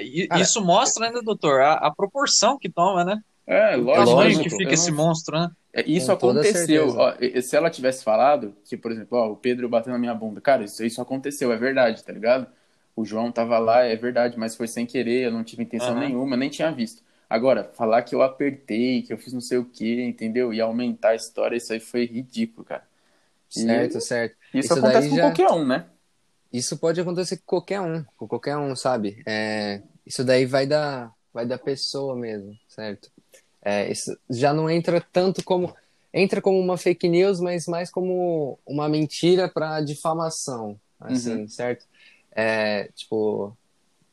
I- 0.00 0.28
Cara, 0.28 0.40
Isso 0.42 0.64
mostra 0.64 1.06
ainda, 1.06 1.22
doutor, 1.22 1.60
a, 1.62 1.72
a 1.74 1.90
proporção 1.90 2.58
que 2.58 2.68
toma, 2.68 3.04
né? 3.04 3.20
É, 3.46 3.76
lógico. 3.76 4.10
lógico, 4.10 4.42
que 4.44 4.50
fica 4.50 4.64
não- 4.64 4.72
esse 4.72 4.92
monstro, 4.92 5.38
né? 5.38 5.50
É, 5.72 5.82
Isso 5.88 6.06
Com 6.06 6.12
aconteceu. 6.30 6.88
Ó, 6.96 7.14
e- 7.20 7.40
se 7.42 7.56
ela 7.56 7.70
tivesse 7.70 8.04
falado 8.04 8.54
que, 8.64 8.76
por 8.76 8.92
exemplo, 8.92 9.18
ó, 9.18 9.30
o 9.30 9.36
Pedro 9.36 9.68
bateu 9.68 9.92
na 9.92 9.98
minha 9.98 10.14
bunda, 10.14 10.40
cara, 10.40 10.64
isso, 10.64 10.84
isso 10.84 11.00
aconteceu, 11.00 11.50
é 11.52 11.56
verdade, 11.56 12.04
tá 12.04 12.12
ligado? 12.12 12.46
O 12.96 13.04
João 13.04 13.30
tava 13.32 13.58
lá, 13.58 13.82
é 13.84 13.96
verdade, 13.96 14.38
mas 14.38 14.56
foi 14.56 14.68
sem 14.68 14.86
querer, 14.86 15.24
eu 15.26 15.32
não 15.32 15.44
tive 15.44 15.62
intenção 15.62 15.94
Aham. 15.94 16.00
nenhuma, 16.00 16.36
nem 16.36 16.50
tinha 16.50 16.72
visto. 16.72 17.02
Agora, 17.30 17.70
falar 17.74 18.02
que 18.02 18.14
eu 18.14 18.22
apertei, 18.22 19.02
que 19.02 19.12
eu 19.12 19.18
fiz 19.18 19.32
não 19.34 19.40
sei 19.40 19.58
o 19.58 19.64
que, 19.66 20.02
entendeu? 20.02 20.54
E 20.54 20.60
aumentar 20.60 21.10
a 21.10 21.14
história, 21.16 21.56
isso 21.56 21.72
aí 21.72 21.80
foi 21.80 22.06
ridículo, 22.06 22.64
cara. 22.66 22.86
E 23.56 23.62
Certo, 23.62 24.00
certo. 24.00 24.36
Isso, 24.54 24.66
Isso 24.66 24.74
acontece 24.74 25.08
com 25.08 25.16
já- 25.16 25.20
qualquer 25.20 25.50
um, 25.52 25.66
né? 25.66 25.90
Isso 26.52 26.78
pode 26.78 27.00
acontecer 27.00 27.38
com 27.38 27.44
qualquer 27.46 27.80
um, 27.80 28.04
com 28.16 28.26
qualquer 28.28 28.56
um, 28.56 28.74
sabe? 28.76 29.22
É, 29.26 29.82
isso 30.06 30.24
daí 30.24 30.46
vai 30.46 30.66
da, 30.66 31.12
vai 31.32 31.44
da 31.46 31.58
pessoa 31.58 32.14
mesmo, 32.16 32.56
certo? 32.68 33.10
É, 33.62 33.90
isso 33.90 34.16
já 34.30 34.54
não 34.54 34.70
entra 34.70 35.00
tanto 35.12 35.44
como 35.44 35.74
entra 36.14 36.40
como 36.40 36.58
uma 36.58 36.78
fake 36.78 37.08
news, 37.08 37.40
mas 37.40 37.66
mais 37.66 37.90
como 37.90 38.58
uma 38.66 38.88
mentira 38.88 39.48
para 39.50 39.80
difamação, 39.82 40.80
assim, 41.00 41.46
certo? 41.48 41.86
É, 42.38 42.88
tipo, 42.94 43.56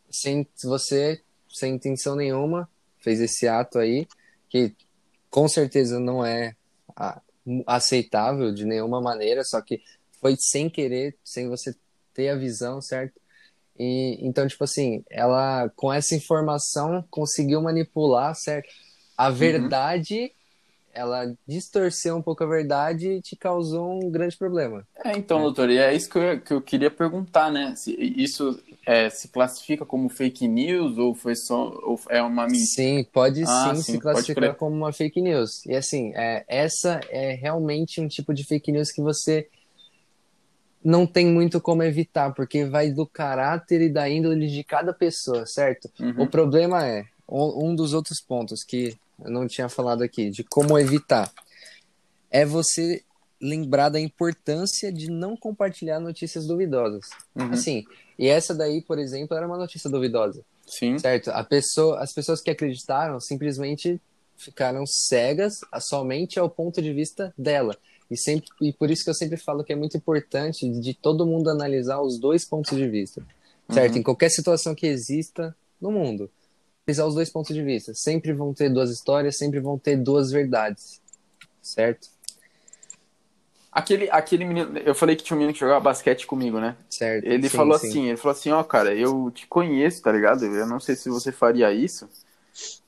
sem 0.09 0.47
se 0.55 0.65
você 0.65 1.21
sem 1.49 1.75
intenção 1.75 2.15
nenhuma 2.15 2.69
fez 2.99 3.19
esse 3.19 3.47
ato 3.47 3.77
aí 3.77 4.07
que 4.49 4.73
com 5.29 5.47
certeza 5.47 5.99
não 5.99 6.25
é 6.25 6.55
aceitável 7.67 8.53
de 8.53 8.65
nenhuma 8.65 9.01
maneira, 9.01 9.43
só 9.43 9.59
que 9.61 9.81
foi 10.21 10.35
sem 10.39 10.69
querer, 10.69 11.17
sem 11.23 11.49
você 11.49 11.75
ter 12.13 12.29
a 12.29 12.35
visão, 12.35 12.79
certo? 12.81 13.19
E 13.77 14.17
então, 14.21 14.47
tipo 14.47 14.63
assim, 14.63 15.03
ela 15.09 15.69
com 15.75 15.91
essa 15.91 16.15
informação 16.15 17.03
conseguiu 17.09 17.61
manipular, 17.61 18.33
certo? 18.35 18.69
A 19.17 19.29
verdade, 19.29 20.31
ela 20.93 21.33
distorceu 21.47 22.15
um 22.15 22.21
pouco 22.21 22.43
a 22.43 22.47
verdade 22.47 23.09
e 23.09 23.21
te 23.21 23.35
causou 23.35 24.03
um 24.03 24.11
grande 24.11 24.37
problema. 24.37 24.87
É, 25.03 25.17
então, 25.17 25.41
doutor, 25.41 25.69
e 25.69 25.77
é 25.77 25.93
isso 25.93 26.09
que 26.09 26.17
eu, 26.17 26.41
que 26.41 26.53
eu 26.53 26.61
queria 26.61 26.91
perguntar, 26.91 27.51
né? 27.51 27.75
Se 27.75 27.91
isso 27.99 28.59
é, 28.85 29.09
se 29.09 29.27
classifica 29.29 29.85
como 29.85 30.09
fake 30.09 30.47
news 30.47 30.97
ou 30.97 31.15
foi 31.15 31.35
só 31.35 31.69
ou 31.83 31.99
é 32.09 32.21
uma 32.21 32.45
mentira? 32.45 32.65
Sim, 32.65 33.03
pode 33.11 33.43
Ah, 33.47 33.73
sim, 33.75 33.81
sim, 33.81 33.91
se 33.93 33.99
classificar 33.99 34.55
como 34.55 34.75
uma 34.75 34.93
fake 34.93 35.21
news. 35.21 35.65
E 35.65 35.75
assim, 35.75 36.13
é, 36.15 36.45
essa 36.47 36.99
é 37.09 37.33
realmente 37.33 37.99
um 37.99 38.07
tipo 38.07 38.33
de 38.33 38.45
fake 38.45 38.71
news 38.71 38.91
que 38.91 39.01
você 39.01 39.47
não 40.83 41.07
tem 41.07 41.25
muito 41.25 41.61
como 41.61 41.81
evitar, 41.81 42.33
porque 42.33 42.65
vai 42.65 42.91
do 42.91 43.07
caráter 43.07 43.81
e 43.81 43.89
da 43.89 44.09
índole 44.09 44.47
de 44.47 44.63
cada 44.63 44.93
pessoa, 44.93 45.45
certo? 45.45 45.89
Uhum. 45.99 46.23
O 46.23 46.27
problema 46.27 46.85
é, 46.85 47.05
um 47.27 47.73
dos 47.73 47.93
outros 47.93 48.19
pontos 48.19 48.63
que 48.63 48.97
eu 49.23 49.31
não 49.31 49.47
tinha 49.47 49.69
falado 49.69 50.01
aqui, 50.03 50.29
de 50.29 50.43
como 50.43 50.77
evitar. 50.77 51.31
é 52.31 52.45
você 52.45 53.03
lembrar 53.39 53.89
da 53.89 53.99
importância 53.99 54.91
de 54.91 55.11
não 55.11 55.35
compartilhar 55.35 55.99
notícias 55.99 56.47
duvidosas. 56.47 57.05
Uhum. 57.35 57.51
Assim, 57.51 57.83
e 58.17 58.27
essa 58.27 58.55
daí, 58.55 58.81
por 58.81 58.97
exemplo, 58.97 59.35
era 59.35 59.45
uma 59.45 59.57
notícia 59.57 59.89
duvidosa, 59.89 60.43
Sim. 60.65 60.97
certo? 60.97 61.29
A 61.29 61.43
pessoa, 61.43 61.99
as 61.99 62.13
pessoas 62.13 62.41
que 62.41 62.49
acreditaram 62.49 63.19
simplesmente 63.19 64.01
ficaram 64.37 64.85
cegas 64.85 65.59
somente 65.79 66.39
ao 66.39 66.49
ponto 66.49 66.81
de 66.81 66.93
vista 66.93 67.33
dela. 67.37 67.77
E, 68.09 68.17
sempre, 68.17 68.47
e 68.61 68.71
por 68.71 68.89
isso 68.89 69.03
que 69.03 69.09
eu 69.09 69.13
sempre 69.13 69.37
falo 69.37 69.63
que 69.63 69.73
é 69.73 69.75
muito 69.75 69.97
importante 69.97 70.69
de 70.79 70.93
todo 70.93 71.25
mundo 71.25 71.49
analisar 71.49 72.01
os 72.01 72.19
dois 72.19 72.47
pontos 72.47 72.77
de 72.77 72.87
vista, 72.87 73.25
certo? 73.71 73.93
Uhum. 73.93 73.99
Em 73.99 74.03
qualquer 74.03 74.29
situação 74.29 74.73
que 74.75 74.87
exista 74.87 75.55
no 75.81 75.91
mundo, 75.91 76.29
analisar 76.87 77.05
os 77.05 77.15
dois 77.15 77.29
pontos 77.29 77.55
de 77.55 77.63
vista. 77.63 77.93
Sempre 77.93 78.33
vão 78.33 78.53
ter 78.53 78.69
duas 78.69 78.89
histórias, 78.89 79.37
sempre 79.37 79.59
vão 79.59 79.77
ter 79.77 79.95
duas 79.97 80.31
verdades, 80.31 81.01
certo? 81.61 82.09
Aquele, 83.71 84.07
aquele 84.11 84.45
menino, 84.45 84.77
eu 84.77 84.93
falei 84.93 85.15
que 85.15 85.23
tinha 85.23 85.35
um 85.35 85.39
menino 85.39 85.53
que 85.53 85.59
jogava 85.59 85.79
basquete 85.79 86.27
comigo, 86.27 86.59
né? 86.59 86.75
Certo. 86.89 87.25
Ele 87.25 87.49
Sim, 87.49 87.57
falou 87.57 87.79
sim. 87.79 87.87
assim, 87.87 88.07
ele 88.07 88.17
falou 88.17 88.37
assim, 88.37 88.51
ó, 88.51 88.63
cara, 88.63 88.93
eu 88.93 89.31
te 89.31 89.47
conheço, 89.47 90.03
tá 90.03 90.11
ligado? 90.11 90.45
Eu 90.45 90.67
não 90.67 90.79
sei 90.79 90.95
se 90.95 91.09
você 91.09 91.31
faria 91.31 91.73
isso, 91.73 92.07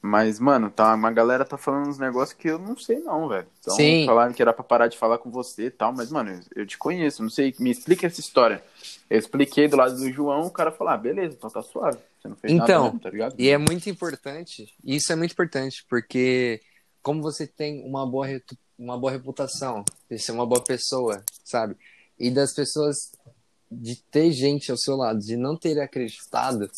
mas, 0.01 0.39
mano, 0.39 0.69
tá, 0.69 0.93
uma 0.93 1.11
galera 1.11 1.43
tá 1.43 1.57
falando 1.57 1.89
uns 1.89 1.97
negócios 1.97 2.37
que 2.37 2.47
eu 2.47 2.59
não 2.59 2.77
sei 2.77 2.99
não, 2.99 3.27
velho. 3.27 3.47
Então, 3.59 3.75
Sim. 3.75 4.05
falaram 4.05 4.33
que 4.33 4.41
era 4.41 4.53
pra 4.53 4.63
parar 4.63 4.87
de 4.87 4.97
falar 4.97 5.17
com 5.17 5.31
você 5.31 5.65
e 5.65 5.71
tal, 5.71 5.91
mas, 5.91 6.11
mano, 6.11 6.31
eu, 6.31 6.61
eu 6.61 6.65
te 6.65 6.77
conheço, 6.77 7.23
não 7.23 7.29
sei, 7.29 7.53
me 7.59 7.71
explica 7.71 8.05
essa 8.05 8.19
história. 8.19 8.63
Eu 9.09 9.17
expliquei 9.17 9.67
do 9.67 9.77
lado 9.77 9.95
do 9.95 10.11
João, 10.11 10.47
o 10.47 10.51
cara 10.51 10.71
falou, 10.71 10.93
ah, 10.93 10.97
beleza, 10.97 11.35
então 11.35 11.49
tá 11.49 11.61
suave, 11.61 11.97
você 12.19 12.27
não 12.27 12.35
fez 12.35 12.53
nada 12.53 12.71
Então, 12.71 12.83
mesmo, 12.85 12.99
tá 12.99 13.09
ligado? 13.09 13.35
E 13.37 13.49
é 13.49 13.57
muito 13.57 13.89
importante, 13.89 14.73
e 14.83 14.95
isso 14.95 15.11
é 15.11 15.15
muito 15.15 15.31
importante, 15.31 15.85
porque 15.89 16.61
como 17.01 17.21
você 17.21 17.47
tem 17.47 17.83
uma 17.83 18.05
boa, 18.05 18.27
uma 18.77 18.97
boa 18.97 19.11
reputação, 19.11 19.83
de 20.09 20.19
ser 20.19 20.31
uma 20.31 20.45
boa 20.45 20.63
pessoa, 20.63 21.23
sabe? 21.43 21.75
E 22.19 22.29
das 22.29 22.53
pessoas, 22.53 23.11
de 23.71 23.95
ter 23.95 24.31
gente 24.31 24.71
ao 24.71 24.77
seu 24.77 24.95
lado, 24.95 25.19
de 25.19 25.35
não 25.35 25.57
ter 25.57 25.79
acreditado, 25.79 26.69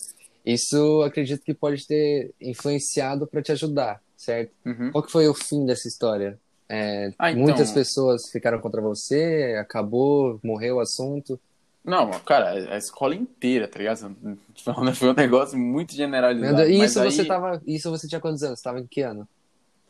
isso 0.53 1.01
acredito 1.03 1.43
que 1.43 1.53
pode 1.53 1.85
ter 1.85 2.31
influenciado 2.39 3.27
para 3.27 3.41
te 3.41 3.51
ajudar, 3.51 4.01
certo? 4.15 4.51
Uhum. 4.65 4.91
Qual 4.91 5.03
que 5.03 5.11
foi 5.11 5.27
o 5.27 5.33
fim 5.33 5.65
dessa 5.65 5.87
história? 5.87 6.39
É, 6.69 7.11
Ah, 7.17 7.31
então- 7.31 7.43
Muitas 7.43 7.71
pessoas 7.71 8.29
ficaram 8.29 8.59
contra 8.59 8.81
você, 8.81 9.57
acabou, 9.59 10.39
morreu 10.43 10.77
o 10.77 10.79
assunto. 10.79 11.39
Não, 11.83 12.11
cara, 12.25 12.73
a 12.73 12.77
escola 12.77 13.15
inteira, 13.15 13.67
tá 13.67 13.79
ligado? 13.79 14.13
Foi 14.95 15.09
um 15.09 15.13
negócio 15.13 15.57
muito 15.57 15.93
generalizado. 15.95 16.57
Mas 16.57 16.69
isso 16.91 17.01
você 17.01 17.21
aí 17.21 17.27
tava, 17.27 17.61
isso 17.65 17.89
você 17.89 18.07
tinha 18.07 18.19
quantos 18.19 18.43
anos? 18.43 18.59
Você 18.59 18.63
tava 18.63 18.79
em 18.81 18.85
que 18.87 19.01
ano? 19.01 19.25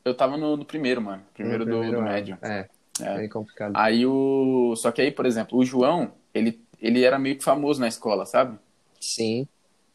Eu 0.06 0.14
tava 0.14 0.38
no, 0.38 0.56
no 0.56 0.64
primeiro, 0.64 1.02
mano, 1.02 1.24
primeiro, 1.34 1.66
No 1.66 1.72
do, 1.72 1.78
primeiro 1.80 1.98
do 1.98 2.02
ano. 2.04 2.12
médio. 2.12 2.38
É, 2.44 2.68
É. 3.02 3.18
bem 3.18 3.28
complicado. 3.30 3.74
Aí 3.76 4.06
o. 4.06 4.76
Só 4.78 4.92
que 4.92 5.02
aí, 5.02 5.12
por 5.12 5.26
exemplo, 5.26 5.58
o 5.58 5.66
João, 5.66 6.12
ele, 6.34 6.62
ele 6.80 7.04
era 7.04 7.18
meio 7.18 7.36
que 7.38 7.44
famoso 7.44 7.82
na 7.82 7.88
escola, 7.88 8.26
sabe? 8.28 8.58
Sim. 9.02 9.48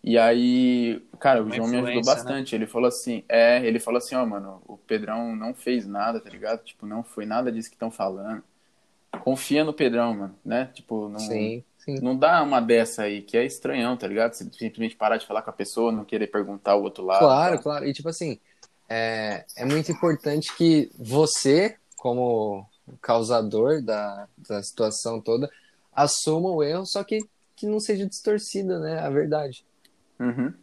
E 0.04 0.18
aí, 0.18 1.00
cara, 1.20 1.40
o 1.40 1.44
Uma 1.44 1.54
João 1.54 1.68
me 1.68 1.76
ajudou 1.76 1.90
influência, 1.90 2.14
bastante. 2.14 2.54
Ele 2.54 2.66
falou 2.66 2.88
assim, 2.88 3.22
é, 3.28 3.64
ele 3.64 3.78
falou 3.78 3.98
assim, 3.98 4.16
ó, 4.16 4.26
mano, 4.26 4.60
o 4.66 4.76
Pedrão 4.76 5.36
não 5.36 5.54
fez 5.54 5.86
nada, 5.86 6.20
tá 6.20 6.28
ligado? 6.28 6.64
Tipo, 6.64 6.86
não 6.86 7.04
foi 7.04 7.24
nada 7.24 7.52
disso 7.52 7.68
que 7.68 7.76
estão 7.76 7.90
falando. 7.90 8.42
Confia 9.20 9.62
no 9.62 9.72
Pedrão, 9.72 10.14
mano, 10.14 10.34
né? 10.44 10.70
Tipo, 10.74 11.08
não, 11.08 11.20
Sim, 11.20 11.62
sim. 11.78 12.00
não 12.00 12.16
dá 12.16 12.42
uma 12.42 12.60
dessa 12.60 13.02
aí, 13.02 13.22
que 13.22 13.36
é 13.36 13.44
estranhão, 13.44 13.96
tá 13.96 14.08
ligado? 14.08 14.32
Você 14.32 14.44
simplesmente 14.44 14.96
parar 14.96 15.18
de 15.18 15.26
falar 15.26 15.42
com 15.42 15.50
a 15.50 15.52
pessoa, 15.52 15.92
não 15.92 16.04
querer 16.04 16.26
perguntar 16.26 16.74
o 16.74 16.82
outro 16.82 17.04
lado. 17.04 17.20
Claro, 17.20 17.56
tá? 17.56 17.62
claro. 17.62 17.86
E 17.86 17.92
tipo 17.92 18.08
assim, 18.08 18.40
é, 18.88 19.44
é 19.56 19.64
muito 19.64 19.92
importante 19.92 20.52
que 20.56 20.90
você, 20.98 21.76
como 21.96 22.66
causador 23.00 23.80
da, 23.80 24.26
da 24.36 24.62
situação 24.62 25.20
toda, 25.20 25.48
assuma 25.94 26.50
o 26.50 26.62
erro, 26.62 26.86
só 26.86 27.04
que, 27.04 27.20
que 27.54 27.66
não 27.66 27.78
seja 27.78 28.04
distorcida, 28.06 28.80
né? 28.80 28.98
A 28.98 29.10
verdade. 29.10 29.64
Uhum. 30.22 30.54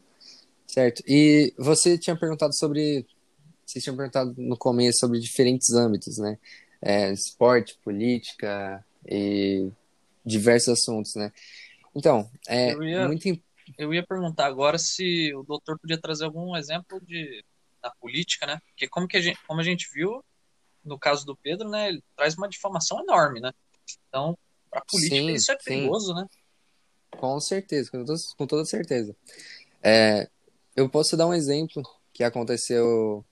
Certo. 0.66 1.04
E 1.08 1.54
você 1.58 1.98
tinha 1.98 2.18
perguntado 2.18 2.56
sobre. 2.56 3.06
Vocês 3.66 3.84
tinham 3.84 3.98
perguntado 3.98 4.34
no 4.38 4.58
começo 4.58 5.00
sobre 5.00 5.20
diferentes 5.20 5.72
âmbitos, 5.72 6.18
né? 6.18 6.38
É, 6.82 7.12
esporte, 7.12 7.78
política 7.84 8.84
e 9.06 9.70
diversos 10.26 10.70
assuntos, 10.80 11.16
né? 11.16 11.32
Então, 11.96 12.30
é 12.48 12.74
Eu 12.74 12.84
ia- 12.84 13.08
muito 13.08 13.28
im- 13.28 13.44
Eu 13.78 13.94
ia 13.94 14.06
perguntar 14.06 14.46
agora 14.48 14.78
se 14.80 15.34
o 15.36 15.44
doutor 15.44 15.78
podia 15.78 16.00
trazer 16.00 16.26
algum 16.26 16.56
exemplo 16.56 17.00
de, 17.06 17.44
da 17.82 17.92
política, 18.00 18.46
né? 18.48 18.60
Porque 18.70 18.88
como, 18.88 19.08
que 19.08 19.18
a 19.18 19.22
gente, 19.22 19.40
como 19.46 19.60
a 19.60 19.64
gente 19.64 19.88
viu, 19.94 20.24
no 20.84 20.98
caso 20.98 21.26
do 21.26 21.36
Pedro, 21.36 21.70
né? 21.70 21.90
Ele 21.90 22.04
traz 22.16 22.36
uma 22.36 22.48
difamação 22.50 23.00
enorme, 23.02 23.40
né? 23.40 23.52
Então, 24.08 24.38
para 24.72 24.82
política 24.82 25.16
Sim, 25.18 25.34
isso 25.34 25.52
é 25.52 25.56
sim. 25.60 25.64
perigoso, 25.66 26.14
né? 26.14 26.26
Com 27.20 27.38
certeza, 27.42 27.92
com, 27.92 28.06
to- 28.06 28.16
com 28.38 28.48
toda 28.48 28.64
certeza. 28.64 29.14
É, 29.84 30.30
eu 30.74 30.90
posso 30.90 31.18
dar 31.18 31.28
um 31.28 31.34
exemplo 31.34 31.84
que 32.14 32.24
aconteceu 32.24 33.26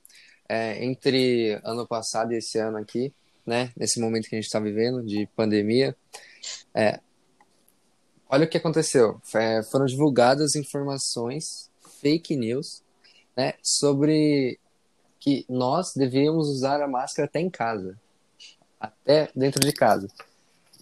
é, 0.49 0.83
entre 0.83 1.53
ano 1.63 1.87
passado 1.87 2.33
e 2.33 2.37
esse 2.37 2.57
ano 2.59 2.77
aqui, 2.77 3.13
né? 3.45 3.71
Nesse 3.77 4.01
momento 4.01 4.27
que 4.27 4.35
a 4.35 4.39
gente 4.39 4.47
está 4.47 4.59
vivendo 4.59 5.01
de 5.05 5.25
pandemia. 5.37 5.95
É, 6.75 6.99
olha 8.29 8.45
o 8.45 8.49
que 8.49 8.57
aconteceu. 8.57 9.21
É, 9.33 9.63
foram 9.63 9.85
divulgadas 9.85 10.55
informações, 10.55 11.71
fake 12.01 12.35
news, 12.35 12.83
né? 13.37 13.53
Sobre 13.63 14.59
que 15.17 15.45
nós 15.47 15.93
devíamos 15.95 16.49
usar 16.49 16.81
a 16.81 16.89
máscara 16.89 17.25
até 17.25 17.39
em 17.39 17.49
casa, 17.49 17.97
até 18.77 19.31
dentro 19.33 19.61
de 19.61 19.71
casa. 19.71 20.09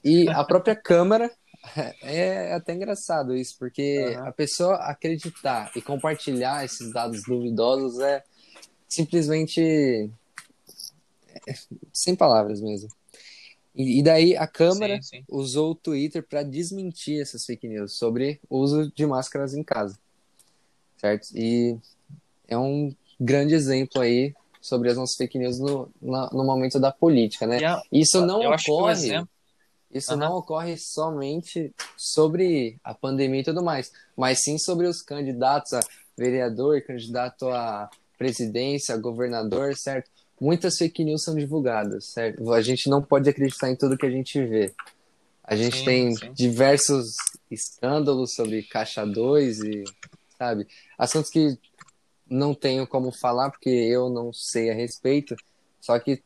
E 0.04 0.28
a 0.30 0.44
própria 0.44 0.76
Câmara 0.76 1.32
é 2.02 2.54
até 2.54 2.74
engraçado 2.74 3.36
isso, 3.36 3.56
porque 3.58 4.14
Aham. 4.18 4.28
a 4.28 4.32
pessoa 4.32 4.76
acreditar 4.76 5.72
e 5.76 5.82
compartilhar 5.82 6.64
esses 6.66 6.92
dados 6.94 7.24
duvidosos 7.24 8.00
é 8.00 8.24
simplesmente 8.88 10.10
é, 11.48 11.54
sem 11.94 12.16
palavras 12.16 12.62
mesmo. 12.62 12.90
E, 13.74 14.02
daí 14.02 14.38
a 14.38 14.48
Câmara 14.48 14.96
Sim, 15.02 15.18
sim. 15.18 15.24
usou 15.28 15.72
o 15.72 15.76
Twitter 15.76 16.26
para 16.26 16.44
desmentir 16.44 17.22
essas 17.22 17.44
fake 17.46 17.68
news 17.68 17.98
sobre 17.98 18.40
o 18.50 18.60
uso 18.60 18.90
de 18.96 19.06
máscaras 19.06 19.54
em 19.54 19.64
casa, 19.64 20.00
certo? 20.98 21.28
E 21.36 21.78
é 22.48 22.58
um 22.58 22.96
grande 23.20 23.54
exemplo 23.54 24.02
aí 24.02 24.34
sobre 24.62 24.90
as 24.90 24.96
nossas 24.98 25.18
fake 25.18 25.38
news 25.38 25.60
no, 25.60 25.90
na- 26.02 26.30
no 26.32 26.46
momento 26.46 26.80
da 26.80 26.92
política, 26.92 27.46
né? 27.46 27.64
A- 27.66 27.82
Isso 27.92 28.26
não 28.26 28.40
ocorre. 28.54 28.94
exemplo. 28.94 29.30
Isso 29.96 30.12
Aham. 30.12 30.20
não 30.20 30.34
ocorre 30.34 30.76
somente 30.76 31.74
sobre 31.96 32.78
a 32.84 32.94
pandemia 32.94 33.40
e 33.40 33.44
tudo 33.46 33.64
mais, 33.64 33.94
mas 34.14 34.44
sim 34.44 34.58
sobre 34.58 34.88
os 34.88 35.02
candidatos 35.02 35.72
a 35.72 35.80
vereador, 36.18 36.82
candidato 36.82 37.48
a 37.48 37.90
presidência, 38.18 38.94
a 38.94 38.98
governador, 38.98 39.74
certo? 39.78 40.12
Muitas 40.40 40.78
fake 40.78 41.02
news 41.06 41.24
são 41.24 41.34
divulgadas, 41.34 42.08
certo? 42.08 42.52
A 42.52 42.62
gente 42.62 42.90
não 42.90 43.02
pode 43.02 43.30
acreditar 43.30 43.70
em 43.70 43.76
tudo 43.78 43.98
que 43.98 44.06
a 44.06 44.12
gente 44.12 44.44
vê. 44.46 44.74
A 45.42 45.56
gente 45.56 45.78
Sim, 45.78 45.86
tem 45.86 46.16
sim. 46.16 46.34
diversos 46.34 47.16
escândalos 47.50 48.34
sobre 48.34 48.64
Caixa 48.64 49.06
2 49.06 49.60
e, 49.60 49.86
sabe, 50.38 50.68
assuntos 50.98 51.32
que 51.32 51.58
não 52.30 52.54
tenho 52.54 52.86
como 52.86 53.14
falar 53.14 53.50
porque 53.50 53.70
eu 53.70 54.10
não 54.10 54.34
sei 54.34 54.70
a 54.70 54.74
respeito, 54.74 55.38
só 55.80 55.98
que 56.00 56.22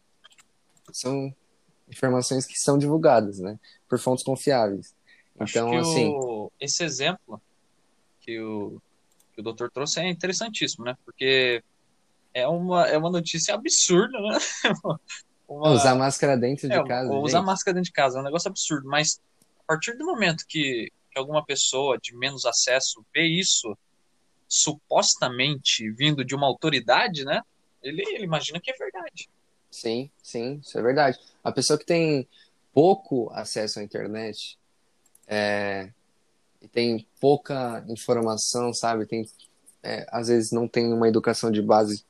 são 0.91 1.31
informações 1.89 2.46
que 2.46 2.58
são 2.58 2.77
divulgadas, 2.77 3.39
né, 3.39 3.58
por 3.88 4.00
fontes 4.00 4.24
confiáveis. 4.24 4.96
Então, 5.39 5.77
assim, 5.77 6.08
o- 6.08 6.51
esse 6.60 6.84
exemplo 6.84 7.41
que 8.22 8.39
o, 8.41 8.81
que 9.34 9.41
o 9.41 9.43
doutor 9.43 9.72
trouxe 9.72 10.00
é 10.00 10.10
interessantíssimo, 10.10 10.84
né? 10.86 10.96
Porque 11.05 11.63
é 12.34 12.48
uma, 12.48 12.88
é 12.88 12.98
uma 12.98 13.10
notícia 13.10 13.53
absurda, 13.55 14.19
né? 14.19 14.38
Uma- 15.48 15.72
usar 15.72 15.96
máscara 15.96 16.38
dentro 16.38 16.69
de 16.69 16.75
é, 16.75 16.84
casa, 16.84 17.12
ou 17.12 17.24
usar 17.24 17.39
gente, 17.39 17.46
máscara 17.48 17.74
dentro 17.74 17.88
de 17.88 17.91
casa 17.93 18.17
é 18.17 18.22
um 18.22 18.24
negócio 18.25 18.50
absurdo, 18.50 18.88
mas 18.88 19.19
a 19.62 19.63
partir 19.65 19.98
do 19.98 20.05
momento 20.05 20.46
que, 20.48 20.91
que 21.12 21.17
alguma 21.17 21.43
pessoa 21.43 21.98
de 21.98 22.15
menos 22.15 22.46
acesso 22.46 23.03
vê 23.12 23.24
isso 23.24 23.75
supostamente 24.48 25.89
vindo 25.93 26.24
de 26.24 26.36
uma 26.36 26.46
autoridade, 26.48 27.24
né? 27.25 27.41
Ele, 27.81 28.03
ele 28.13 28.25
imagina 28.25 28.60
que 28.60 28.69
é 28.69 28.75
verdade. 28.75 29.29
Sim, 29.71 30.09
sim, 30.23 30.59
isso 30.63 30.77
é 30.77 30.81
verdade. 30.81 31.19
A 31.43 31.51
pessoa 31.51 31.77
que 31.77 31.85
tem 31.85 32.27
pouco 32.73 33.29
acesso 33.33 33.79
à 33.79 33.83
internet 33.83 34.57
é, 35.27 35.89
e 36.61 36.67
tem 36.67 37.05
pouca 37.19 37.83
informação, 37.88 38.73
sabe? 38.73 39.05
Tem, 39.05 39.25
é, 39.83 40.05
às 40.11 40.27
vezes 40.27 40.51
não 40.51 40.67
tem 40.67 40.91
uma 40.93 41.07
educação 41.07 41.51
de 41.51 41.61
base, 41.61 42.03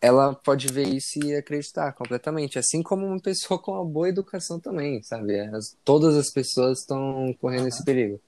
ela 0.00 0.34
pode 0.34 0.68
ver 0.68 0.88
isso 0.88 1.18
e 1.24 1.34
acreditar 1.34 1.92
completamente. 1.92 2.58
Assim 2.58 2.82
como 2.82 3.06
uma 3.06 3.20
pessoa 3.20 3.58
com 3.60 3.72
uma 3.72 3.84
boa 3.84 4.08
educação 4.08 4.60
também, 4.60 5.02
sabe? 5.02 5.38
As- 5.40 5.76
todas 5.84 6.16
as 6.16 6.30
pessoas 6.30 6.80
estão 6.80 7.34
correndo 7.40 7.68
esse 7.68 7.84
perigo. 7.84 8.20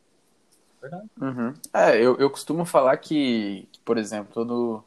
Uhum. 1.20 1.54
É, 1.74 1.96
eu, 1.96 2.16
eu 2.18 2.30
costumo 2.30 2.64
falar 2.64 2.96
que, 2.98 3.68
por 3.84 3.98
exemplo, 3.98 4.32
todo, 4.32 4.84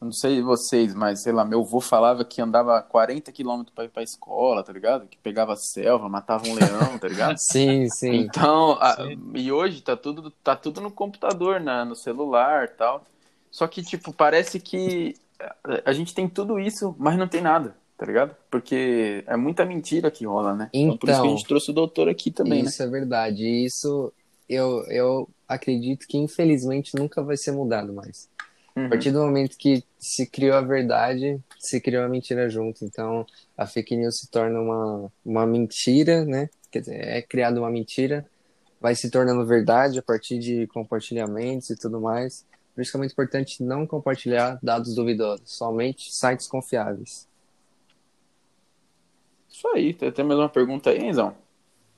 não 0.00 0.12
sei 0.12 0.40
vocês, 0.40 0.94
mas 0.94 1.22
sei 1.22 1.32
lá, 1.32 1.44
meu 1.44 1.60
avô 1.60 1.80
falava 1.80 2.24
que 2.24 2.40
andava 2.40 2.80
40 2.82 3.32
quilômetros 3.32 3.74
pra 3.74 3.84
ir 3.84 3.88
pra 3.88 4.02
escola, 4.02 4.62
tá 4.62 4.72
ligado? 4.72 5.06
Que 5.08 5.18
pegava 5.18 5.56
selva, 5.56 6.08
matava 6.08 6.46
um 6.48 6.54
leão, 6.54 6.98
tá 6.98 7.08
ligado? 7.08 7.36
Sim, 7.40 7.88
sim. 7.90 8.14
Então, 8.14 8.72
a- 8.80 8.94
Sim. 8.96 9.18
e 9.34 9.50
hoje 9.50 9.80
tá 9.82 9.96
tudo, 9.96 10.30
tá 10.42 10.54
tudo 10.54 10.80
no 10.80 10.90
computador, 10.90 11.58
né? 11.60 11.84
no 11.84 11.96
celular 11.96 12.64
e 12.66 12.68
tal. 12.68 13.04
Só 13.50 13.66
que, 13.66 13.82
tipo, 13.82 14.12
parece 14.12 14.60
que 14.60 15.14
a- 15.84 15.92
gente 15.92 16.14
tem 16.14 16.28
tudo 16.28 16.58
isso, 16.60 16.94
mas 16.98 17.16
não 17.18 17.26
tem 17.26 17.40
nada, 17.40 17.74
tá 17.96 18.06
ligado? 18.06 18.36
Porque 18.50 19.24
é 19.26 19.36
muita 19.36 19.64
mentira 19.64 20.10
que 20.10 20.24
rola, 20.26 20.54
né? 20.54 20.68
por 20.72 20.78
isso 20.78 20.98
que 20.98 21.10
a 21.10 21.12
Então. 21.14 21.28
gente 21.30 21.46
trouxe 21.46 21.70
o 21.70 21.74
doutor 21.74 22.08
aqui 22.08 22.30
também, 22.30 22.62
né? 22.62 22.68
Isso 22.68 22.82
é 22.82 22.86
verdade. 22.86 23.42
E 23.42 23.64
isso 23.66 24.12
eu, 24.48 24.84
eu 24.88 25.28
acredito 25.48 26.06
que 26.06 26.18
infelizmente 26.18 26.94
nunca 26.96 27.22
vai 27.22 27.36
ser 27.36 27.52
mudado 27.52 27.92
mais. 27.92 28.28
A 28.78 28.82
Uhum. 28.82 28.88
partir 28.90 29.10
do 29.10 29.18
momento 29.20 29.56
que 29.58 29.82
se 29.98 30.26
criou 30.26 30.56
a 30.56 30.60
verdade, 30.60 31.40
se 31.58 31.80
criou 31.80 32.04
a 32.04 32.08
mentira 32.08 32.48
junto. 32.48 32.84
Então 32.84 33.26
a 33.56 33.66
fake 33.66 33.96
news 33.96 34.20
se 34.20 34.30
torna 34.30 34.60
uma, 34.60 35.12
uma 35.24 35.46
mentira, 35.46 36.24
né? 36.24 36.48
Quer 36.70 36.80
dizer, 36.80 37.00
é 37.06 37.22
criada 37.22 37.58
uma 37.60 37.70
mentira, 37.70 38.28
vai 38.80 38.94
se 38.94 39.10
tornando 39.10 39.44
verdade 39.46 39.98
a 39.98 40.02
partir 40.02 40.38
de 40.38 40.66
compartilhamentos 40.68 41.70
e 41.70 41.76
tudo 41.76 42.00
mais. 42.00 42.46
Por 42.74 42.82
isso 42.82 42.90
que 42.92 42.96
é 42.96 43.00
muito 43.00 43.12
importante 43.12 43.62
não 43.62 43.86
compartilhar 43.86 44.58
dados 44.62 44.94
duvidosos, 44.94 45.50
somente 45.50 46.14
sites 46.14 46.46
confiáveis. 46.46 47.26
Isso 49.50 49.66
aí. 49.68 49.92
Tem 49.94 50.08
até 50.08 50.22
mais 50.22 50.38
uma 50.38 50.48
pergunta 50.48 50.90
aí, 50.90 51.04
Enzão? 51.04 51.34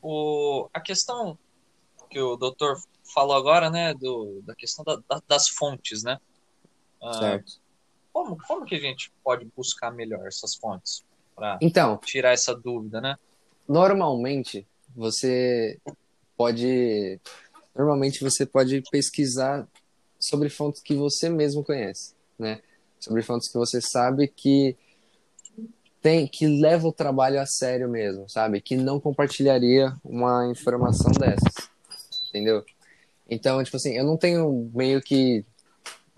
O, 0.03 0.69
a 0.73 0.81
questão 0.81 1.39
que 2.09 2.19
o 2.21 2.37
doutor 2.37 2.77
falou 3.13 3.37
agora, 3.37 3.69
né, 3.71 3.93
do, 3.95 4.41
da 4.47 4.55
questão 4.55 4.85
da- 4.85 4.97
da- 5.09 5.23
das 5.29 5.49
fontes, 5.49 6.03
né? 6.03 6.19
Ah, 7.03 7.13
Certo? 7.13 7.61
como, 8.13 8.37
como 8.47 8.65
que 8.65 8.75
a 8.75 8.81
gente 8.81 9.13
pode 9.23 9.47
buscar 9.57 9.91
melhor 9.91 10.27
essas 10.27 10.55
fontes 10.57 11.05
para 11.35 11.59
Então, 11.61 11.97
tirar 11.99 12.33
essa 12.33 12.55
dúvida, 12.55 13.01
né? 13.01 13.17
normalmente 13.69 14.67
você 14.97 15.79
pode 16.37 17.21
normalmente 17.75 18.21
você 18.21 18.45
pode 18.45 18.83
pesquisar 18.91 19.67
sobre 20.19 20.51
fontes 20.51 20.83
que 20.83 20.95
você 20.95 21.29
mesmo 21.29 21.65
conhece, 21.65 22.15
né? 22.39 22.61
Sobre 22.99 23.23
fontes 23.23 23.49
que 23.49 23.57
você 23.57 23.81
sabe 23.81 24.27
que 24.27 24.77
tem 26.03 26.27
que 26.27 26.47
leva 26.47 26.89
o 26.89 26.93
trabalho 26.93 27.41
a 27.41 27.47
sério 27.47 27.89
mesmo, 27.89 28.29
sabe? 28.29 28.61
Que 28.61 28.77
não 28.77 28.99
compartilharia 28.99 29.95
uma 30.05 30.51
informação 30.51 31.13
dessas. 31.13 31.71
Entendeu? 32.29 32.65
Então, 33.29 33.63
tipo 33.63 33.77
assim, 33.77 33.97
eu 33.97 34.05
não 34.05 34.17
tenho 34.17 34.71
meio 34.75 35.01
que 35.01 35.45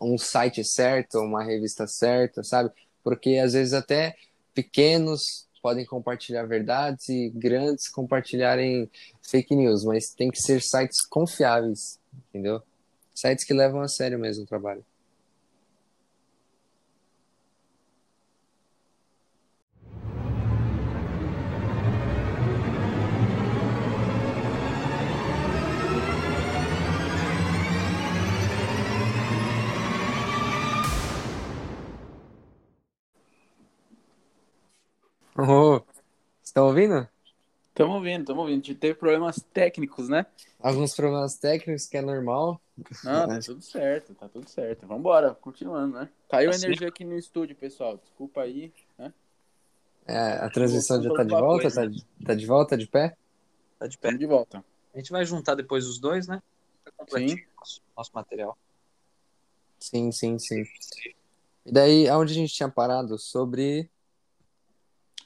um 0.03 0.19
site 0.19 0.65
certo, 0.65 1.19
uma 1.19 1.43
revista 1.43 1.87
certa, 1.87 2.43
sabe? 2.43 2.71
Porque 3.03 3.37
às 3.37 3.53
vezes 3.53 3.73
até 3.73 4.15
pequenos 4.55 5.47
podem 5.63 5.87
compartilhar 5.87 6.45
verdades 6.45 7.09
e 7.09 7.31
grandes 7.31 7.89
compartilharem 7.89 8.91
fake 9.23 9.55
news, 9.55 9.85
mas 9.85 10.11
tem 10.11 10.31
que 10.31 10.41
ser 10.41 10.61
sites 10.61 11.07
confiáveis, 11.07 12.01
entendeu? 12.29 12.61
Sites 13.15 13.45
que 13.45 13.55
levam 13.55 13.81
a 13.81 13.89
sério 13.89 14.19
mesmo 14.19 14.45
o 14.45 14.47
trabalho. 14.47 14.85
Oh, 35.37 35.81
estão 36.43 36.67
ouvindo? 36.67 37.09
Tamo 37.75 37.95
ouvindo, 37.95 38.27
tamo 38.27 38.41
ouvindo. 38.41 38.63
A 38.63 38.67
gente 38.67 38.75
teve 38.75 38.95
problemas 38.95 39.37
técnicos, 39.53 40.09
né? 40.09 40.27
Alguns 40.61 40.95
problemas 40.95 41.37
técnicos 41.37 41.87
que 41.87 41.97
é 41.97 42.03
normal. 42.03 42.61
Não, 43.03 43.29
tá 43.29 43.41
tudo 43.41 43.63
certo, 43.63 44.15
tá 44.15 44.29
tudo 44.29 44.49
certo. 44.49 44.87
Vambora, 44.87 45.35
continuando, 45.35 45.99
né? 45.99 46.09
Caiu 46.29 46.51
a 46.51 46.55
Assim. 46.55 46.67
energia 46.67 46.89
aqui 46.89 47.05
no 47.05 47.17
estúdio, 47.17 47.57
pessoal. 47.57 47.97
Desculpa 47.97 48.43
aí. 48.43 48.73
É, 50.07 50.33
a 50.35 50.51
transmissão 50.51 51.03
já 51.03 51.15
tá 51.15 51.23
de 51.23 51.31
volta? 51.31 51.71
pra 51.71 51.83
Tá 51.83 51.87
de, 51.87 52.05
tá 52.25 52.35
de 52.35 52.47
volta, 52.47 52.77
de 52.77 52.87
pé? 52.87 53.17
Tá 53.79 53.87
de 53.87 53.97
pé. 53.97 54.09
Tamo 54.09 54.19
de 54.19 54.27
volta. 54.27 54.65
A 54.95 54.99
gente 54.99 55.11
vai 55.11 55.25
juntar 55.25 55.55
depois 55.55 55.87
os 55.87 55.99
dois, 55.99 56.27
né? 56.27 56.43
Fica 56.79 56.93
completinho 56.97 57.39
Sim. 57.39 57.45
Nosso, 57.59 57.81
nosso 57.97 58.11
material. 58.15 58.59
Sim, 59.79 60.13
sim, 60.13 60.39
sim. 60.39 60.65
E 61.65 61.73
daí, 61.73 62.09
aonde 62.09 62.33
a 62.33 62.35
gente 62.37 62.53
tinha 62.53 62.69
parado? 62.69 63.19
Sobre. 63.19 63.89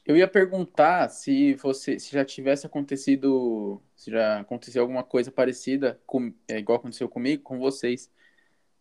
Eu 0.07 0.17
ia 0.17 0.29
perguntar 0.29 1.09
se 1.09 1.55
você 1.55 1.99
se 1.99 2.13
já 2.13 2.25
tivesse 2.25 2.65
acontecido, 2.65 3.83
se 3.97 4.13
já 4.13 4.39
aconteceu 4.39 4.83
alguma 4.83 5.03
coisa 5.03 5.33
parecida 5.33 6.01
com, 6.07 6.33
é, 6.47 6.59
igual 6.59 6.79
aconteceu 6.79 7.09
comigo, 7.09 7.43
com 7.43 7.59
vocês. 7.59 8.09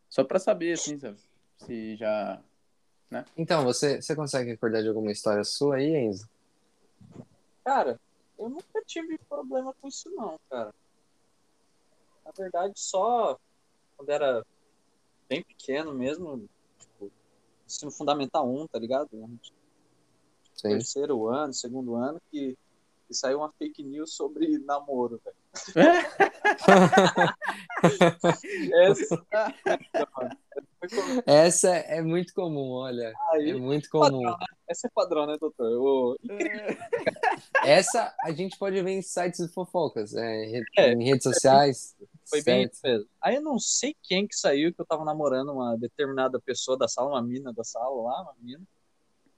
Só 0.07 0.23
pra 0.23 0.37
saber, 0.37 0.73
assim, 0.73 0.99
sabe? 0.99 1.17
Se 1.57 1.95
já. 1.95 2.39
Então, 3.35 3.63
você, 3.63 3.99
você 3.99 4.15
consegue 4.15 4.51
recordar 4.51 4.83
de 4.83 4.87
alguma 4.87 5.11
história 5.11 5.43
sua 5.43 5.77
aí, 5.77 5.95
Enzo? 5.95 6.29
Cara, 7.63 7.99
eu 8.37 8.47
nunca 8.47 8.83
tive 8.85 9.17
problema 9.27 9.73
com 9.81 9.87
isso 9.87 10.09
não, 10.11 10.39
cara. 10.47 10.73
Na 12.23 12.31
verdade, 12.37 12.73
só 12.75 13.39
quando 13.97 14.09
era 14.11 14.45
bem 15.27 15.43
pequeno 15.43 15.91
mesmo, 15.91 16.47
tipo, 16.77 17.11
ensino 17.65 17.89
fundamental 17.89 18.47
1, 18.47 18.67
tá 18.67 18.77
ligado? 18.77 19.09
Sim. 20.55 20.69
Terceiro 20.69 21.27
ano, 21.27 21.53
segundo 21.53 21.95
ano, 21.95 22.19
que, 22.31 22.57
que 23.07 23.13
saiu 23.13 23.39
uma 23.39 23.51
fake 23.59 23.83
news 23.83 24.15
sobre 24.15 24.57
namoro, 24.59 25.21
velho. 25.23 25.35
Essa, 28.89 29.23
foi 30.79 30.89
como- 30.89 31.23
Essa 31.25 31.69
é 31.75 32.01
muito 32.01 32.33
comum, 32.33 32.71
olha. 32.71 33.13
É 33.33 33.37
aí, 33.37 33.53
muito 33.53 33.89
comum. 33.89 34.21
padrão, 34.21 34.37
né? 34.37 34.45
Essa 34.67 34.87
é 34.87 34.89
padrão, 34.93 35.25
né, 35.27 35.37
doutor? 35.39 35.69
Eu, 35.69 36.17
Essa 37.63 38.13
a 38.23 38.31
gente 38.31 38.57
pode 38.57 38.81
ver 38.81 38.91
em 38.91 39.01
sites 39.01 39.45
de 39.45 39.53
fofocas, 39.53 40.15
é, 40.15 40.61
É, 40.77 40.91
em 40.93 41.03
redes 41.03 41.23
sociais. 41.23 41.95
Foi 42.27 42.41
bem 42.41 42.63
isso 42.63 42.79
mesmo. 42.83 43.07
Aí 43.21 43.35
eu 43.35 43.41
não 43.41 43.59
sei 43.59 43.95
quem 44.01 44.27
que 44.27 44.35
saiu 44.35 44.73
que 44.73 44.81
eu 44.81 44.85
tava 44.85 45.05
namorando 45.05 45.51
uma 45.51 45.77
determinada 45.77 46.39
pessoa 46.39 46.77
da 46.77 46.87
sala, 46.87 47.09
uma 47.11 47.21
mina 47.21 47.53
da 47.53 47.63
sala 47.63 48.01
lá, 48.01 48.21
uma 48.23 48.33
mina. 48.41 48.63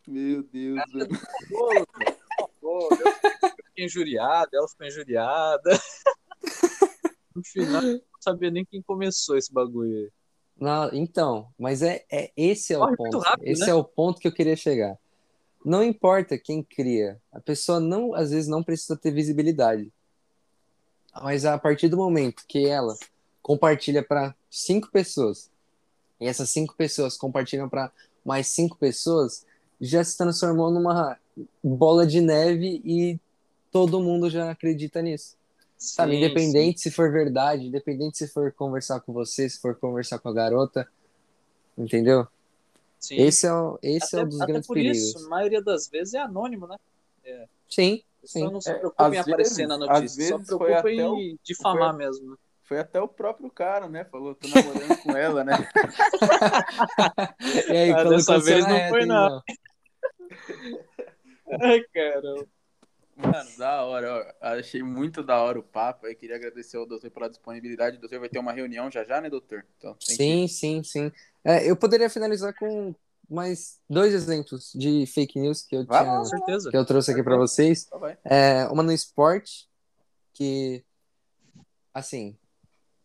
Meu 0.07 0.41
Deus, 0.43 0.81
velho. 0.93 1.09
Pô, 1.49 2.47
pô, 2.61 2.89
eu 2.91 3.51
fiquei 3.65 3.85
injuriado, 3.85 4.49
ela 4.53 4.67
ficou 4.67 4.87
injuriada. 4.87 5.79
No 7.35 7.43
final, 7.43 7.83
eu 7.83 7.93
não 7.93 8.01
sabia 8.21 8.49
nem 8.49 8.65
quem 8.65 8.81
começou 8.81 9.37
esse 9.37 9.53
bagulho 9.53 9.95
aí. 9.97 10.11
Não, 10.59 10.89
então, 10.93 11.49
mas 11.59 11.81
é, 11.83 12.03
é 12.11 12.31
esse 12.35 12.73
é 12.73 12.77
o 12.77 12.79
Corre 12.79 12.95
muito 12.97 13.11
ponto. 13.11 13.19
rápido, 13.19 13.47
esse 13.47 13.61
né? 13.61 13.69
é 13.69 13.73
o 13.75 13.83
ponto 13.83 14.19
que 14.19 14.27
eu 14.27 14.31
queria 14.33 14.55
chegar. 14.55 14.97
Não 15.63 15.83
importa 15.83 16.37
quem 16.37 16.63
cria, 16.63 17.21
a 17.31 17.39
pessoa 17.39 17.79
não, 17.79 18.15
às 18.15 18.31
vezes 18.31 18.47
não 18.47 18.63
precisa 18.63 18.95
ter 18.95 19.11
visibilidade. 19.11 19.91
Mas 21.21 21.45
a 21.45 21.57
partir 21.57 21.89
do 21.89 21.97
momento 21.97 22.43
que 22.47 22.65
ela 22.65 22.95
compartilha 23.41 24.01
para 24.01 24.33
cinco 24.49 24.89
pessoas 24.89 25.51
e 26.19 26.27
essas 26.27 26.49
cinco 26.49 26.75
pessoas 26.75 27.17
compartilham 27.17 27.69
para 27.69 27.91
mais 28.25 28.47
cinco 28.47 28.77
pessoas, 28.77 29.45
já 29.79 30.03
se 30.03 30.17
transformou 30.17 30.71
numa 30.71 31.17
bola 31.63 32.05
de 32.05 32.19
neve 32.21 32.81
e 32.83 33.19
todo 33.71 34.01
mundo 34.01 34.29
já 34.29 34.51
acredita 34.51 35.01
nisso. 35.01 35.35
Sabe, 35.77 36.13
Sim, 36.13 36.17
independente 36.17 36.79
se 36.81 36.89
for 36.89 37.11
verdade, 37.11 37.67
independente 37.67 38.17
se 38.17 38.27
for 38.27 38.51
conversar 38.51 38.99
com 39.01 39.13
você, 39.13 39.47
se 39.49 39.59
for 39.59 39.75
conversar 39.75 40.17
com 40.17 40.29
a 40.29 40.33
garota, 40.33 40.87
entendeu? 41.77 42.27
sim. 42.99 43.15
Esse 43.17 43.45
é, 43.45 43.53
o, 43.53 43.77
esse 43.83 44.15
é 44.15 44.19
Até- 44.19 44.25
um 44.25 44.29
dos 44.29 44.41
até 44.41 44.51
grandes 44.51 44.67
por 44.67 44.73
perigos. 44.73 44.97
isso, 44.97 45.25
a 45.25 45.29
maioria 45.29 45.61
das 45.61 45.87
vezes 45.87 46.15
é 46.15 46.19
anônimo, 46.19 46.65
né? 46.65 46.75
Sim, 47.69 48.01
A 48.23 48.27
sim. 48.27 48.39
pessoa 48.39 48.51
não 48.51 48.61
se 48.61 48.71
É, 48.71 48.73
preocupa 48.73 49.07
às 49.07 49.15
em 49.15 49.19
aparecer 49.19 49.53
vezes- 49.53 49.67
na 49.67 49.75
às 49.75 49.79
notícia, 50.01 50.09
só 50.09 50.37
vezes 50.37 50.47
foi 50.47 50.57
preocupa 50.57 50.79
até 50.79 50.93
em 50.93 51.39
difamar 51.43 51.95
mesmo. 51.95 52.31
né? 52.31 52.37
Foi 52.63 52.79
até 52.79 52.99
o 52.99 53.07
próprio 53.07 53.49
cara, 53.51 53.87
né? 53.87 54.03
Falou, 54.05 54.33
tô 54.35 54.47
namorando 54.47 54.97
com 55.03 55.15
ela, 55.15 55.43
né? 55.43 55.57
E 57.69 57.77
aí, 57.77 57.91
Ah, 57.91 58.03
dessa 58.03 58.39
vez 58.39 58.65
não 58.65 58.75
reta, 58.75 58.89
foi, 58.89 59.01
hein, 59.01 59.07
não. 59.07 59.41
Ai, 61.61 61.81
caramba. 61.93 62.47
Mano, 63.15 63.49
da 63.57 63.83
hora. 63.83 64.35
ó. 64.41 64.45
Achei 64.47 64.83
muito 64.83 65.23
da 65.23 65.41
hora 65.41 65.57
o 65.59 65.63
papo. 65.63 66.05
Aí 66.05 66.13
queria 66.13 66.35
agradecer 66.35 66.77
ao 66.77 66.85
doutor 66.85 67.09
pela 67.09 67.27
disponibilidade. 67.29 67.97
O 67.97 67.99
doutor 67.99 68.19
vai 68.19 68.29
ter 68.29 68.37
uma 68.37 68.51
reunião 68.51 68.91
já 68.91 69.03
já, 69.03 69.19
né, 69.19 69.29
doutor? 69.29 69.65
Então, 69.77 69.95
tem 70.05 70.15
que- 70.17 70.23
Sim, 70.23 70.47
sim, 70.47 70.83
sim. 70.83 71.11
É, 71.43 71.67
eu 71.69 71.75
poderia 71.75 72.09
finalizar 72.09 72.53
com 72.53 72.93
mais 73.29 73.79
dois 73.89 74.13
exemplos 74.13 74.71
de 74.75 75.05
fake 75.07 75.39
news 75.39 75.63
que 75.63 75.75
eu, 75.75 75.85
Vai 75.85 76.01
tinha, 76.03 76.11
lá, 76.13 76.19
Com 76.19 76.25
certeza. 76.25 76.69
que 76.69 76.77
eu 76.77 76.85
trouxe 76.85 77.11
aqui 77.11 77.23
para 77.23 77.35
vocês. 77.37 77.89
É, 78.23 78.65
uma 78.67 78.83
no 78.83 78.91
esporte, 78.91 79.67
que, 80.33 80.83
assim, 81.93 82.37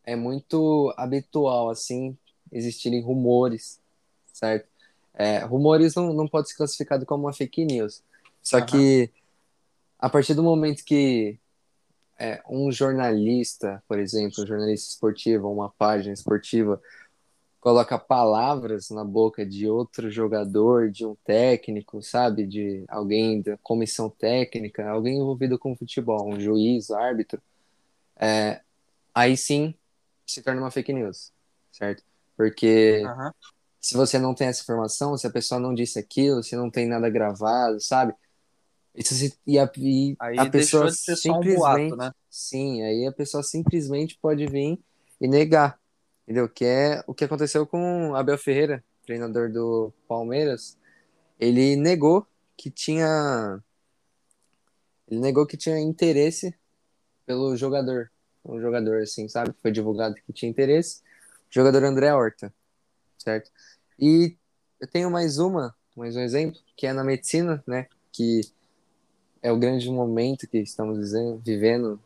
é 0.04 0.14
muito 0.14 0.92
habitual, 0.96 1.70
assim, 1.70 2.16
existirem 2.52 3.00
rumores, 3.00 3.80
certo? 4.32 4.68
É, 5.14 5.38
rumores 5.38 5.94
não, 5.94 6.12
não 6.12 6.28
pode 6.28 6.50
ser 6.50 6.56
classificado 6.56 7.06
como 7.06 7.24
uma 7.24 7.32
fake 7.32 7.64
news. 7.64 8.02
Só 8.42 8.58
Aham. 8.58 8.66
que 8.66 9.10
a 9.98 10.10
partir 10.10 10.34
do 10.34 10.42
momento 10.42 10.84
que 10.84 11.38
é, 12.18 12.42
um 12.48 12.70
jornalista, 12.70 13.82
por 13.88 13.98
exemplo, 13.98 14.42
um 14.42 14.46
jornalista 14.46 14.92
esportivo, 14.92 15.52
uma 15.52 15.70
página 15.70 16.12
esportiva, 16.12 16.80
coloca 17.60 17.96
palavras 17.96 18.90
na 18.90 19.04
boca 19.04 19.46
de 19.46 19.68
outro 19.68 20.10
jogador, 20.10 20.90
de 20.90 21.06
um 21.06 21.14
técnico, 21.24 22.02
sabe? 22.02 22.46
De 22.46 22.84
alguém 22.88 23.40
da 23.40 23.56
comissão 23.58 24.10
técnica, 24.10 24.88
alguém 24.90 25.18
envolvido 25.18 25.58
com 25.58 25.76
futebol, 25.76 26.28
um 26.28 26.40
juiz, 26.40 26.90
árbitro, 26.90 27.40
é, 28.16 28.60
aí 29.14 29.36
sim 29.36 29.74
se 30.26 30.42
torna 30.42 30.60
uma 30.60 30.70
fake 30.70 30.92
news, 30.92 31.32
certo? 31.70 32.02
Porque 32.36 33.02
Aham. 33.04 33.32
se 33.80 33.96
você 33.96 34.18
não 34.18 34.34
tem 34.34 34.48
essa 34.48 34.62
informação, 34.62 35.16
se 35.16 35.26
a 35.26 35.30
pessoa 35.30 35.60
não 35.60 35.74
disse 35.74 35.98
aquilo, 35.98 36.42
se 36.42 36.56
não 36.56 36.70
tem 36.70 36.88
nada 36.88 37.10
gravado, 37.10 37.80
sabe? 37.80 38.14
E 39.46 39.58
a, 39.58 39.70
e 39.76 40.16
Aí 40.20 40.38
a 40.38 40.50
pessoa 40.50 40.86
de 40.86 40.96
ser 40.96 41.16
só 41.16 41.30
um 41.30 41.42
simplesmente, 41.42 41.90
boato, 41.90 41.96
né? 41.96 42.12
sim, 42.28 42.82
aí 42.82 43.06
a 43.06 43.12
pessoa 43.12 43.42
simplesmente 43.42 44.18
pode 44.20 44.46
vir 44.46 44.78
e 45.20 45.26
negar, 45.26 45.78
entendeu? 46.24 46.48
Que 46.48 46.64
é 46.64 47.04
o 47.06 47.14
que 47.14 47.24
aconteceu 47.24 47.66
com 47.66 48.14
Abel 48.14 48.36
Ferreira, 48.36 48.84
treinador 49.04 49.50
do 49.50 49.92
Palmeiras. 50.06 50.76
Ele 51.40 51.74
negou 51.74 52.26
que 52.56 52.70
tinha, 52.70 53.62
ele 55.08 55.20
negou 55.20 55.46
que 55.46 55.56
tinha 55.56 55.78
interesse 55.80 56.54
pelo 57.24 57.56
jogador, 57.56 58.10
um 58.44 58.60
jogador 58.60 59.00
assim, 59.00 59.26
sabe? 59.26 59.54
Foi 59.62 59.72
divulgado 59.72 60.16
que 60.16 60.32
tinha 60.34 60.50
interesse, 60.50 61.00
o 61.50 61.54
jogador 61.54 61.82
André 61.84 62.12
Horta, 62.12 62.52
certo? 63.16 63.50
E 63.98 64.36
eu 64.78 64.86
tenho 64.86 65.10
mais 65.10 65.38
uma, 65.38 65.74
mais 65.96 66.14
um 66.14 66.20
exemplo, 66.20 66.60
que 66.76 66.86
é 66.86 66.92
na 66.92 67.04
medicina, 67.04 67.62
né? 67.66 67.86
Que 68.12 68.42
é 69.42 69.50
o 69.50 69.58
grande 69.58 69.90
momento 69.90 70.46
que 70.46 70.58
estamos 70.58 71.12
vivendo- 71.44 72.00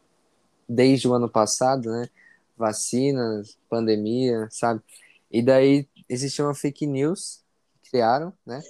desde 0.69 1.07
o 1.07 1.15
ano 1.15 1.29
passado, 1.29 1.91
né? 1.91 2.09
Vacinas, 2.57 3.59
pandemia, 3.69 4.49
sabe? 4.51 4.81
E 5.31 5.43
daí 5.43 5.87
existia 6.09 6.45
uma 6.45 6.55
fake 6.55 6.87
news 6.87 7.41
que 7.83 7.91
criaram, 7.91 8.33
né? 8.45 8.63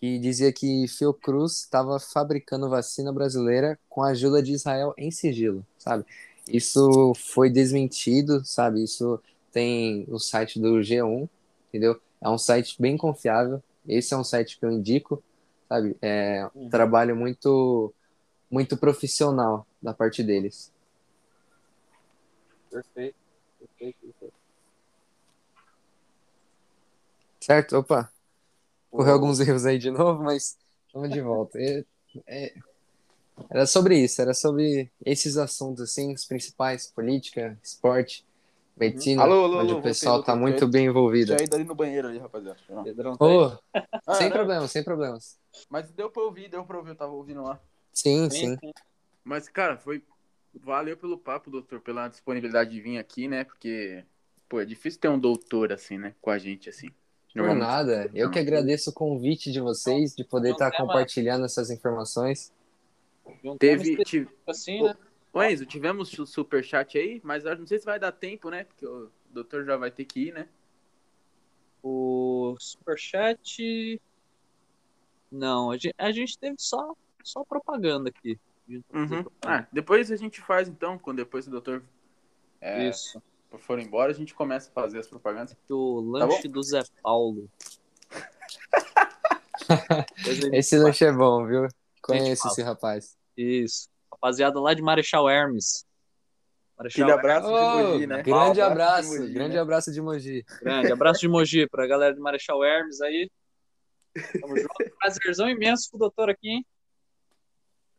Que 0.00 0.18
dizia 0.18 0.52
que 0.52 0.88
Fiocruz 0.88 1.60
estava 1.60 1.98
fabricando 2.00 2.68
vacina 2.68 3.12
brasileira 3.12 3.78
com 3.88 4.02
a 4.02 4.08
ajuda 4.08 4.42
de 4.42 4.52
Israel 4.52 4.92
em 4.98 5.10
sigilo, 5.10 5.64
sabe? 5.78 6.04
Isso 6.48 7.12
foi 7.14 7.48
desmentido, 7.48 8.44
sabe? 8.44 8.82
Isso 8.82 9.20
tem 9.52 10.04
o 10.08 10.18
site 10.18 10.58
do 10.58 10.80
G1, 10.80 11.28
entendeu? 11.68 12.00
É 12.20 12.28
um 12.28 12.38
site 12.38 12.80
bem 12.80 12.96
confiável. 12.96 13.62
Esse 13.86 14.12
é 14.12 14.16
um 14.16 14.24
site 14.24 14.58
que 14.58 14.64
eu 14.64 14.70
indico, 14.72 15.22
sabe? 15.72 15.96
É 16.02 16.46
um 16.54 16.64
Uhum. 16.64 16.70
trabalho 16.70 17.16
muito, 17.16 17.94
muito 18.50 18.76
profissional 18.76 19.66
da 19.82 19.94
parte 19.94 20.22
deles. 20.22 20.70
Perfeito. 22.70 23.16
Perfeito, 23.58 23.98
perfeito. 24.02 24.34
Certo? 27.40 27.78
Opa, 27.78 28.10
correu 28.90 29.14
alguns 29.14 29.40
erros 29.40 29.64
aí 29.66 29.78
de 29.78 29.90
novo, 29.90 30.22
mas 30.22 30.56
vamos 30.92 31.10
de 31.10 31.20
volta. 31.20 31.58
É- 31.58 31.84
é- 32.26 32.54
Era 33.50 33.66
sobre 33.66 33.98
isso, 33.98 34.20
era 34.20 34.34
sobre 34.34 34.90
esses 35.04 35.36
assuntos, 35.38 35.82
assim, 35.82 36.12
os 36.12 36.24
principais, 36.26 36.88
política, 36.88 37.58
esporte, 37.62 38.24
medicina, 38.76 39.22
Alô, 39.22 39.44
alô, 39.44 39.60
onde 39.60 39.70
alô, 39.72 39.80
o 39.80 39.82
pessoal 39.82 40.16
voltei, 40.16 40.26
tá 40.26 40.38
voltei. 40.38 40.52
muito 40.52 40.68
bem 40.68 40.86
envolvido. 40.86 41.32
Já 41.32 41.38
ia 41.40 41.48
ali 41.50 41.64
no 41.64 41.74
banheiro 41.74 42.08
ali, 42.08 42.18
rapaziada. 42.18 42.58
Ah, 44.06 44.14
sem 44.14 44.28
não, 44.28 44.32
problemas, 44.36 44.70
sem 44.70 44.84
problemas. 44.84 45.41
Mas 45.68 45.90
deu 45.90 46.10
pra 46.10 46.22
ouvir, 46.22 46.48
deu 46.48 46.64
pra 46.64 46.78
ouvir, 46.78 46.90
eu 46.90 46.96
tava 46.96 47.12
ouvindo 47.12 47.42
lá. 47.42 47.60
Sim, 47.92 48.28
sim. 48.30 48.56
Mas, 49.24 49.48
cara, 49.48 49.76
foi. 49.76 50.02
Valeu 50.54 50.96
pelo 50.96 51.16
papo, 51.16 51.50
doutor, 51.50 51.80
pela 51.80 52.08
disponibilidade 52.08 52.70
de 52.70 52.80
vir 52.80 52.98
aqui, 52.98 53.26
né? 53.26 53.44
Porque, 53.44 54.04
pô, 54.48 54.60
é 54.60 54.66
difícil 54.66 55.00
ter 55.00 55.08
um 55.08 55.18
doutor 55.18 55.72
assim, 55.72 55.96
né? 55.96 56.14
Com 56.20 56.30
a 56.30 56.38
gente, 56.38 56.68
assim. 56.68 56.90
Por 57.34 57.54
nada. 57.54 58.10
Eu 58.14 58.30
que 58.30 58.38
agradeço 58.38 58.90
o 58.90 58.92
convite 58.92 59.50
de 59.50 59.60
vocês, 59.60 60.14
de 60.14 60.24
poder 60.24 60.52
estar 60.52 60.70
tem 60.70 60.80
uma- 60.80 60.86
compartilhando 60.88 61.46
essas 61.46 61.70
informações. 61.70 62.52
Teve. 63.58 64.04
Tive... 64.04 64.28
assim, 64.46 64.82
né? 64.82 64.94
Ô, 65.32 65.42
Enzo, 65.42 65.64
tivemos 65.64 66.18
o 66.18 66.26
superchat 66.26 66.98
aí, 66.98 67.18
mas 67.24 67.46
eu 67.46 67.56
não 67.56 67.66
sei 67.66 67.78
se 67.78 67.86
vai 67.86 67.98
dar 67.98 68.12
tempo, 68.12 68.50
né? 68.50 68.64
Porque 68.64 68.84
o 68.84 69.10
doutor 69.30 69.64
já 69.64 69.78
vai 69.78 69.90
ter 69.90 70.04
que 70.04 70.28
ir, 70.28 70.34
né? 70.34 70.46
O 71.82 72.54
superchat. 72.60 73.98
Não, 75.32 75.70
a 75.70 75.74
gente, 75.78 75.94
a 75.96 76.12
gente 76.12 76.38
teve 76.38 76.56
só, 76.58 76.94
só 77.24 77.42
propaganda 77.44 78.10
aqui. 78.10 78.38
A 78.68 78.98
Uhum. 78.98 79.08
propaganda. 79.08 79.30
Ah, 79.46 79.66
depois 79.72 80.10
a 80.12 80.16
gente 80.16 80.40
faz 80.40 80.68
então, 80.68 80.98
quando 80.98 81.16
depois 81.16 81.46
o 81.46 81.50
doutor 81.50 81.82
é, 82.60 82.88
Isso. 82.88 83.20
for 83.58 83.78
embora, 83.80 84.12
a 84.12 84.14
gente 84.14 84.34
começa 84.34 84.70
a 84.70 84.72
fazer 84.72 84.98
as 84.98 85.06
propagandas. 85.08 85.56
O 85.68 86.00
lanche 86.00 86.46
do 86.48 86.62
Zé 86.62 86.82
Paulo. 87.02 87.48
Esse 90.52 90.70
faz. 90.76 90.82
lanche 90.82 91.04
é 91.04 91.12
bom, 91.12 91.46
viu? 91.46 91.66
Conheço 92.02 92.48
esse 92.48 92.62
rapaz. 92.62 93.16
Isso. 93.36 93.88
Rapaziada 94.10 94.60
lá 94.60 94.74
de 94.74 94.82
Marechal 94.82 95.28
Hermes. 95.28 95.86
Marechal 96.76 97.04
Aquele 97.08 97.18
abraço 97.18 97.46
de 97.46 97.82
Mogi, 97.92 98.06
né? 98.06 98.22
grande 98.22 98.60
Um 98.60 98.64
abraço, 98.64 99.10
de 99.10 99.18
Mogi, 99.20 99.32
grande 99.34 99.54
né? 99.54 99.60
abraço 99.60 99.92
de 99.92 100.00
Mogi. 100.00 100.44
Grande 100.60 100.92
abraço 100.92 101.20
de 101.20 101.28
Mogi 101.28 101.66
pra 101.68 101.86
galera 101.86 102.14
de 102.14 102.20
Marechal 102.20 102.62
Hermes 102.64 103.00
aí. 103.00 103.30
Tamo 104.40 104.56
junto. 104.56 104.68
Prazerzão 104.98 105.48
imenso 105.48 105.90
com 105.90 105.96
o 105.96 106.00
doutor 106.00 106.30
aqui, 106.30 106.48
hein? 106.48 106.66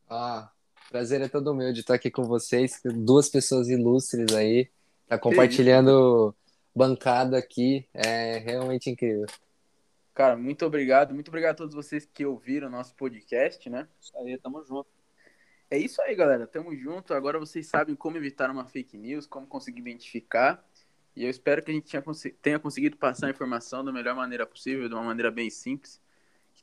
Ah, 0.10 0.52
prazer 0.90 1.22
é 1.22 1.28
todo 1.28 1.56
meu 1.56 1.74
de 1.74 1.80
estar 1.80 1.96
aqui 1.96 2.12
com 2.12 2.24
vocês, 2.24 2.80
duas 2.84 3.30
pessoas 3.30 3.68
ilustres 3.70 4.34
aí, 4.36 4.70
tá 5.08 5.18
compartilhando 5.18 6.36
bancada 6.76 7.38
aqui, 7.38 7.88
é 7.94 8.38
realmente 8.38 8.90
incrível. 8.90 9.26
Cara, 10.14 10.38
muito 10.38 10.66
obrigado. 10.66 11.14
Muito 11.14 11.30
obrigado 11.30 11.54
a 11.54 11.58
todos 11.58 11.74
vocês 11.74 12.06
que 12.06 12.24
ouviram 12.26 12.68
o 12.68 12.72
nosso 12.72 12.94
podcast, 12.96 13.68
né? 13.70 13.88
Isso 14.00 14.16
aí, 14.18 14.38
tamo 14.38 14.64
junto. 14.64 14.88
É 15.72 15.78
isso 15.78 16.00
aí, 16.04 16.14
galera. 16.14 16.46
Tamo 16.46 16.76
junto. 16.76 17.16
Agora 17.16 17.40
vocês 17.40 17.66
sabem 17.66 17.96
como 17.96 18.18
evitar 18.18 18.52
uma 18.52 18.66
fake 18.66 18.96
news, 18.96 19.26
como 19.26 19.48
conseguir 19.48 19.82
identificar. 19.82 20.64
E 21.16 21.24
eu 21.24 21.30
espero 21.30 21.64
que 21.64 21.72
a 21.72 21.74
gente 21.74 21.90
tenha, 22.42 22.60
conseguido 22.60 22.98
passar 22.98 23.28
a 23.28 23.30
informação 23.32 23.84
da 23.84 23.92
melhor 23.92 24.16
maneira 24.16 24.46
possível, 24.46 24.88
de 24.88 24.94
uma 24.94 25.04
maneira 25.04 25.32
bem 25.32 25.50
simples, 25.50 26.00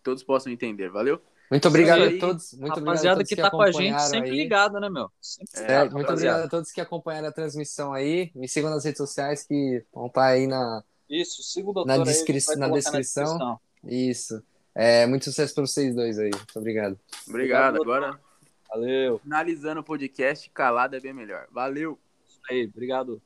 que 0.00 0.04
todos 0.04 0.22
possam 0.22 0.50
entender. 0.50 0.88
Valeu? 0.90 1.20
Muito 1.50 1.66
obrigado 1.68 2.02
aí, 2.02 2.16
a 2.16 2.20
todos, 2.20 2.52
muito 2.54 2.70
obrigado 2.72 2.86
a 2.86 2.90
Rapaziada 2.90 3.16
todos 3.16 3.28
que 3.28 3.36
que 3.36 3.42
tá 3.42 3.50
com 3.50 3.60
a 3.60 3.72
gente 3.72 4.00
sempre 4.02 4.30
aí. 4.30 4.36
ligada, 4.36 4.78
né, 4.80 4.88
meu? 4.88 5.10
Sempre 5.20 5.60
É, 5.64 5.80
muito 5.80 5.92
rapaziada. 5.96 6.12
obrigado 6.12 6.44
a 6.44 6.48
todos 6.48 6.70
que 6.72 6.80
acompanharam 6.80 7.28
a 7.28 7.32
transmissão 7.32 7.92
aí. 7.92 8.30
Me 8.36 8.48
sigam 8.48 8.70
nas 8.70 8.84
redes 8.84 8.98
sociais 8.98 9.42
que 9.44 9.84
vão 9.92 10.06
estar 10.06 10.26
aí 10.26 10.46
na. 10.46 10.82
Isso, 11.08 11.42
siga 11.42 11.68
o 11.70 11.72
doutor 11.72 11.88
Na 11.88 11.94
aí, 11.94 12.04
descri- 12.04 12.38
na 12.56 12.68
colocar 12.68 12.78
descrição. 12.78 13.58
Isso. 13.84 14.40
É, 14.72 15.04
muito 15.06 15.24
sucesso 15.24 15.52
para 15.52 15.66
vocês 15.66 15.92
dois 15.94 16.18
aí. 16.20 16.30
Muito 16.30 16.56
obrigado. 16.58 16.98
Obrigado. 17.28 17.76
Obrigado, 17.78 17.82
Agora, 17.82 18.20
Valeu. 18.68 19.18
finalizando 19.18 19.80
o 19.80 19.84
podcast, 19.84 20.48
calado 20.50 20.94
é 20.94 21.00
bem 21.00 21.12
melhor. 21.12 21.48
Valeu! 21.50 21.98
Isso 22.28 22.38
aí, 22.48 22.70
obrigado. 22.72 23.20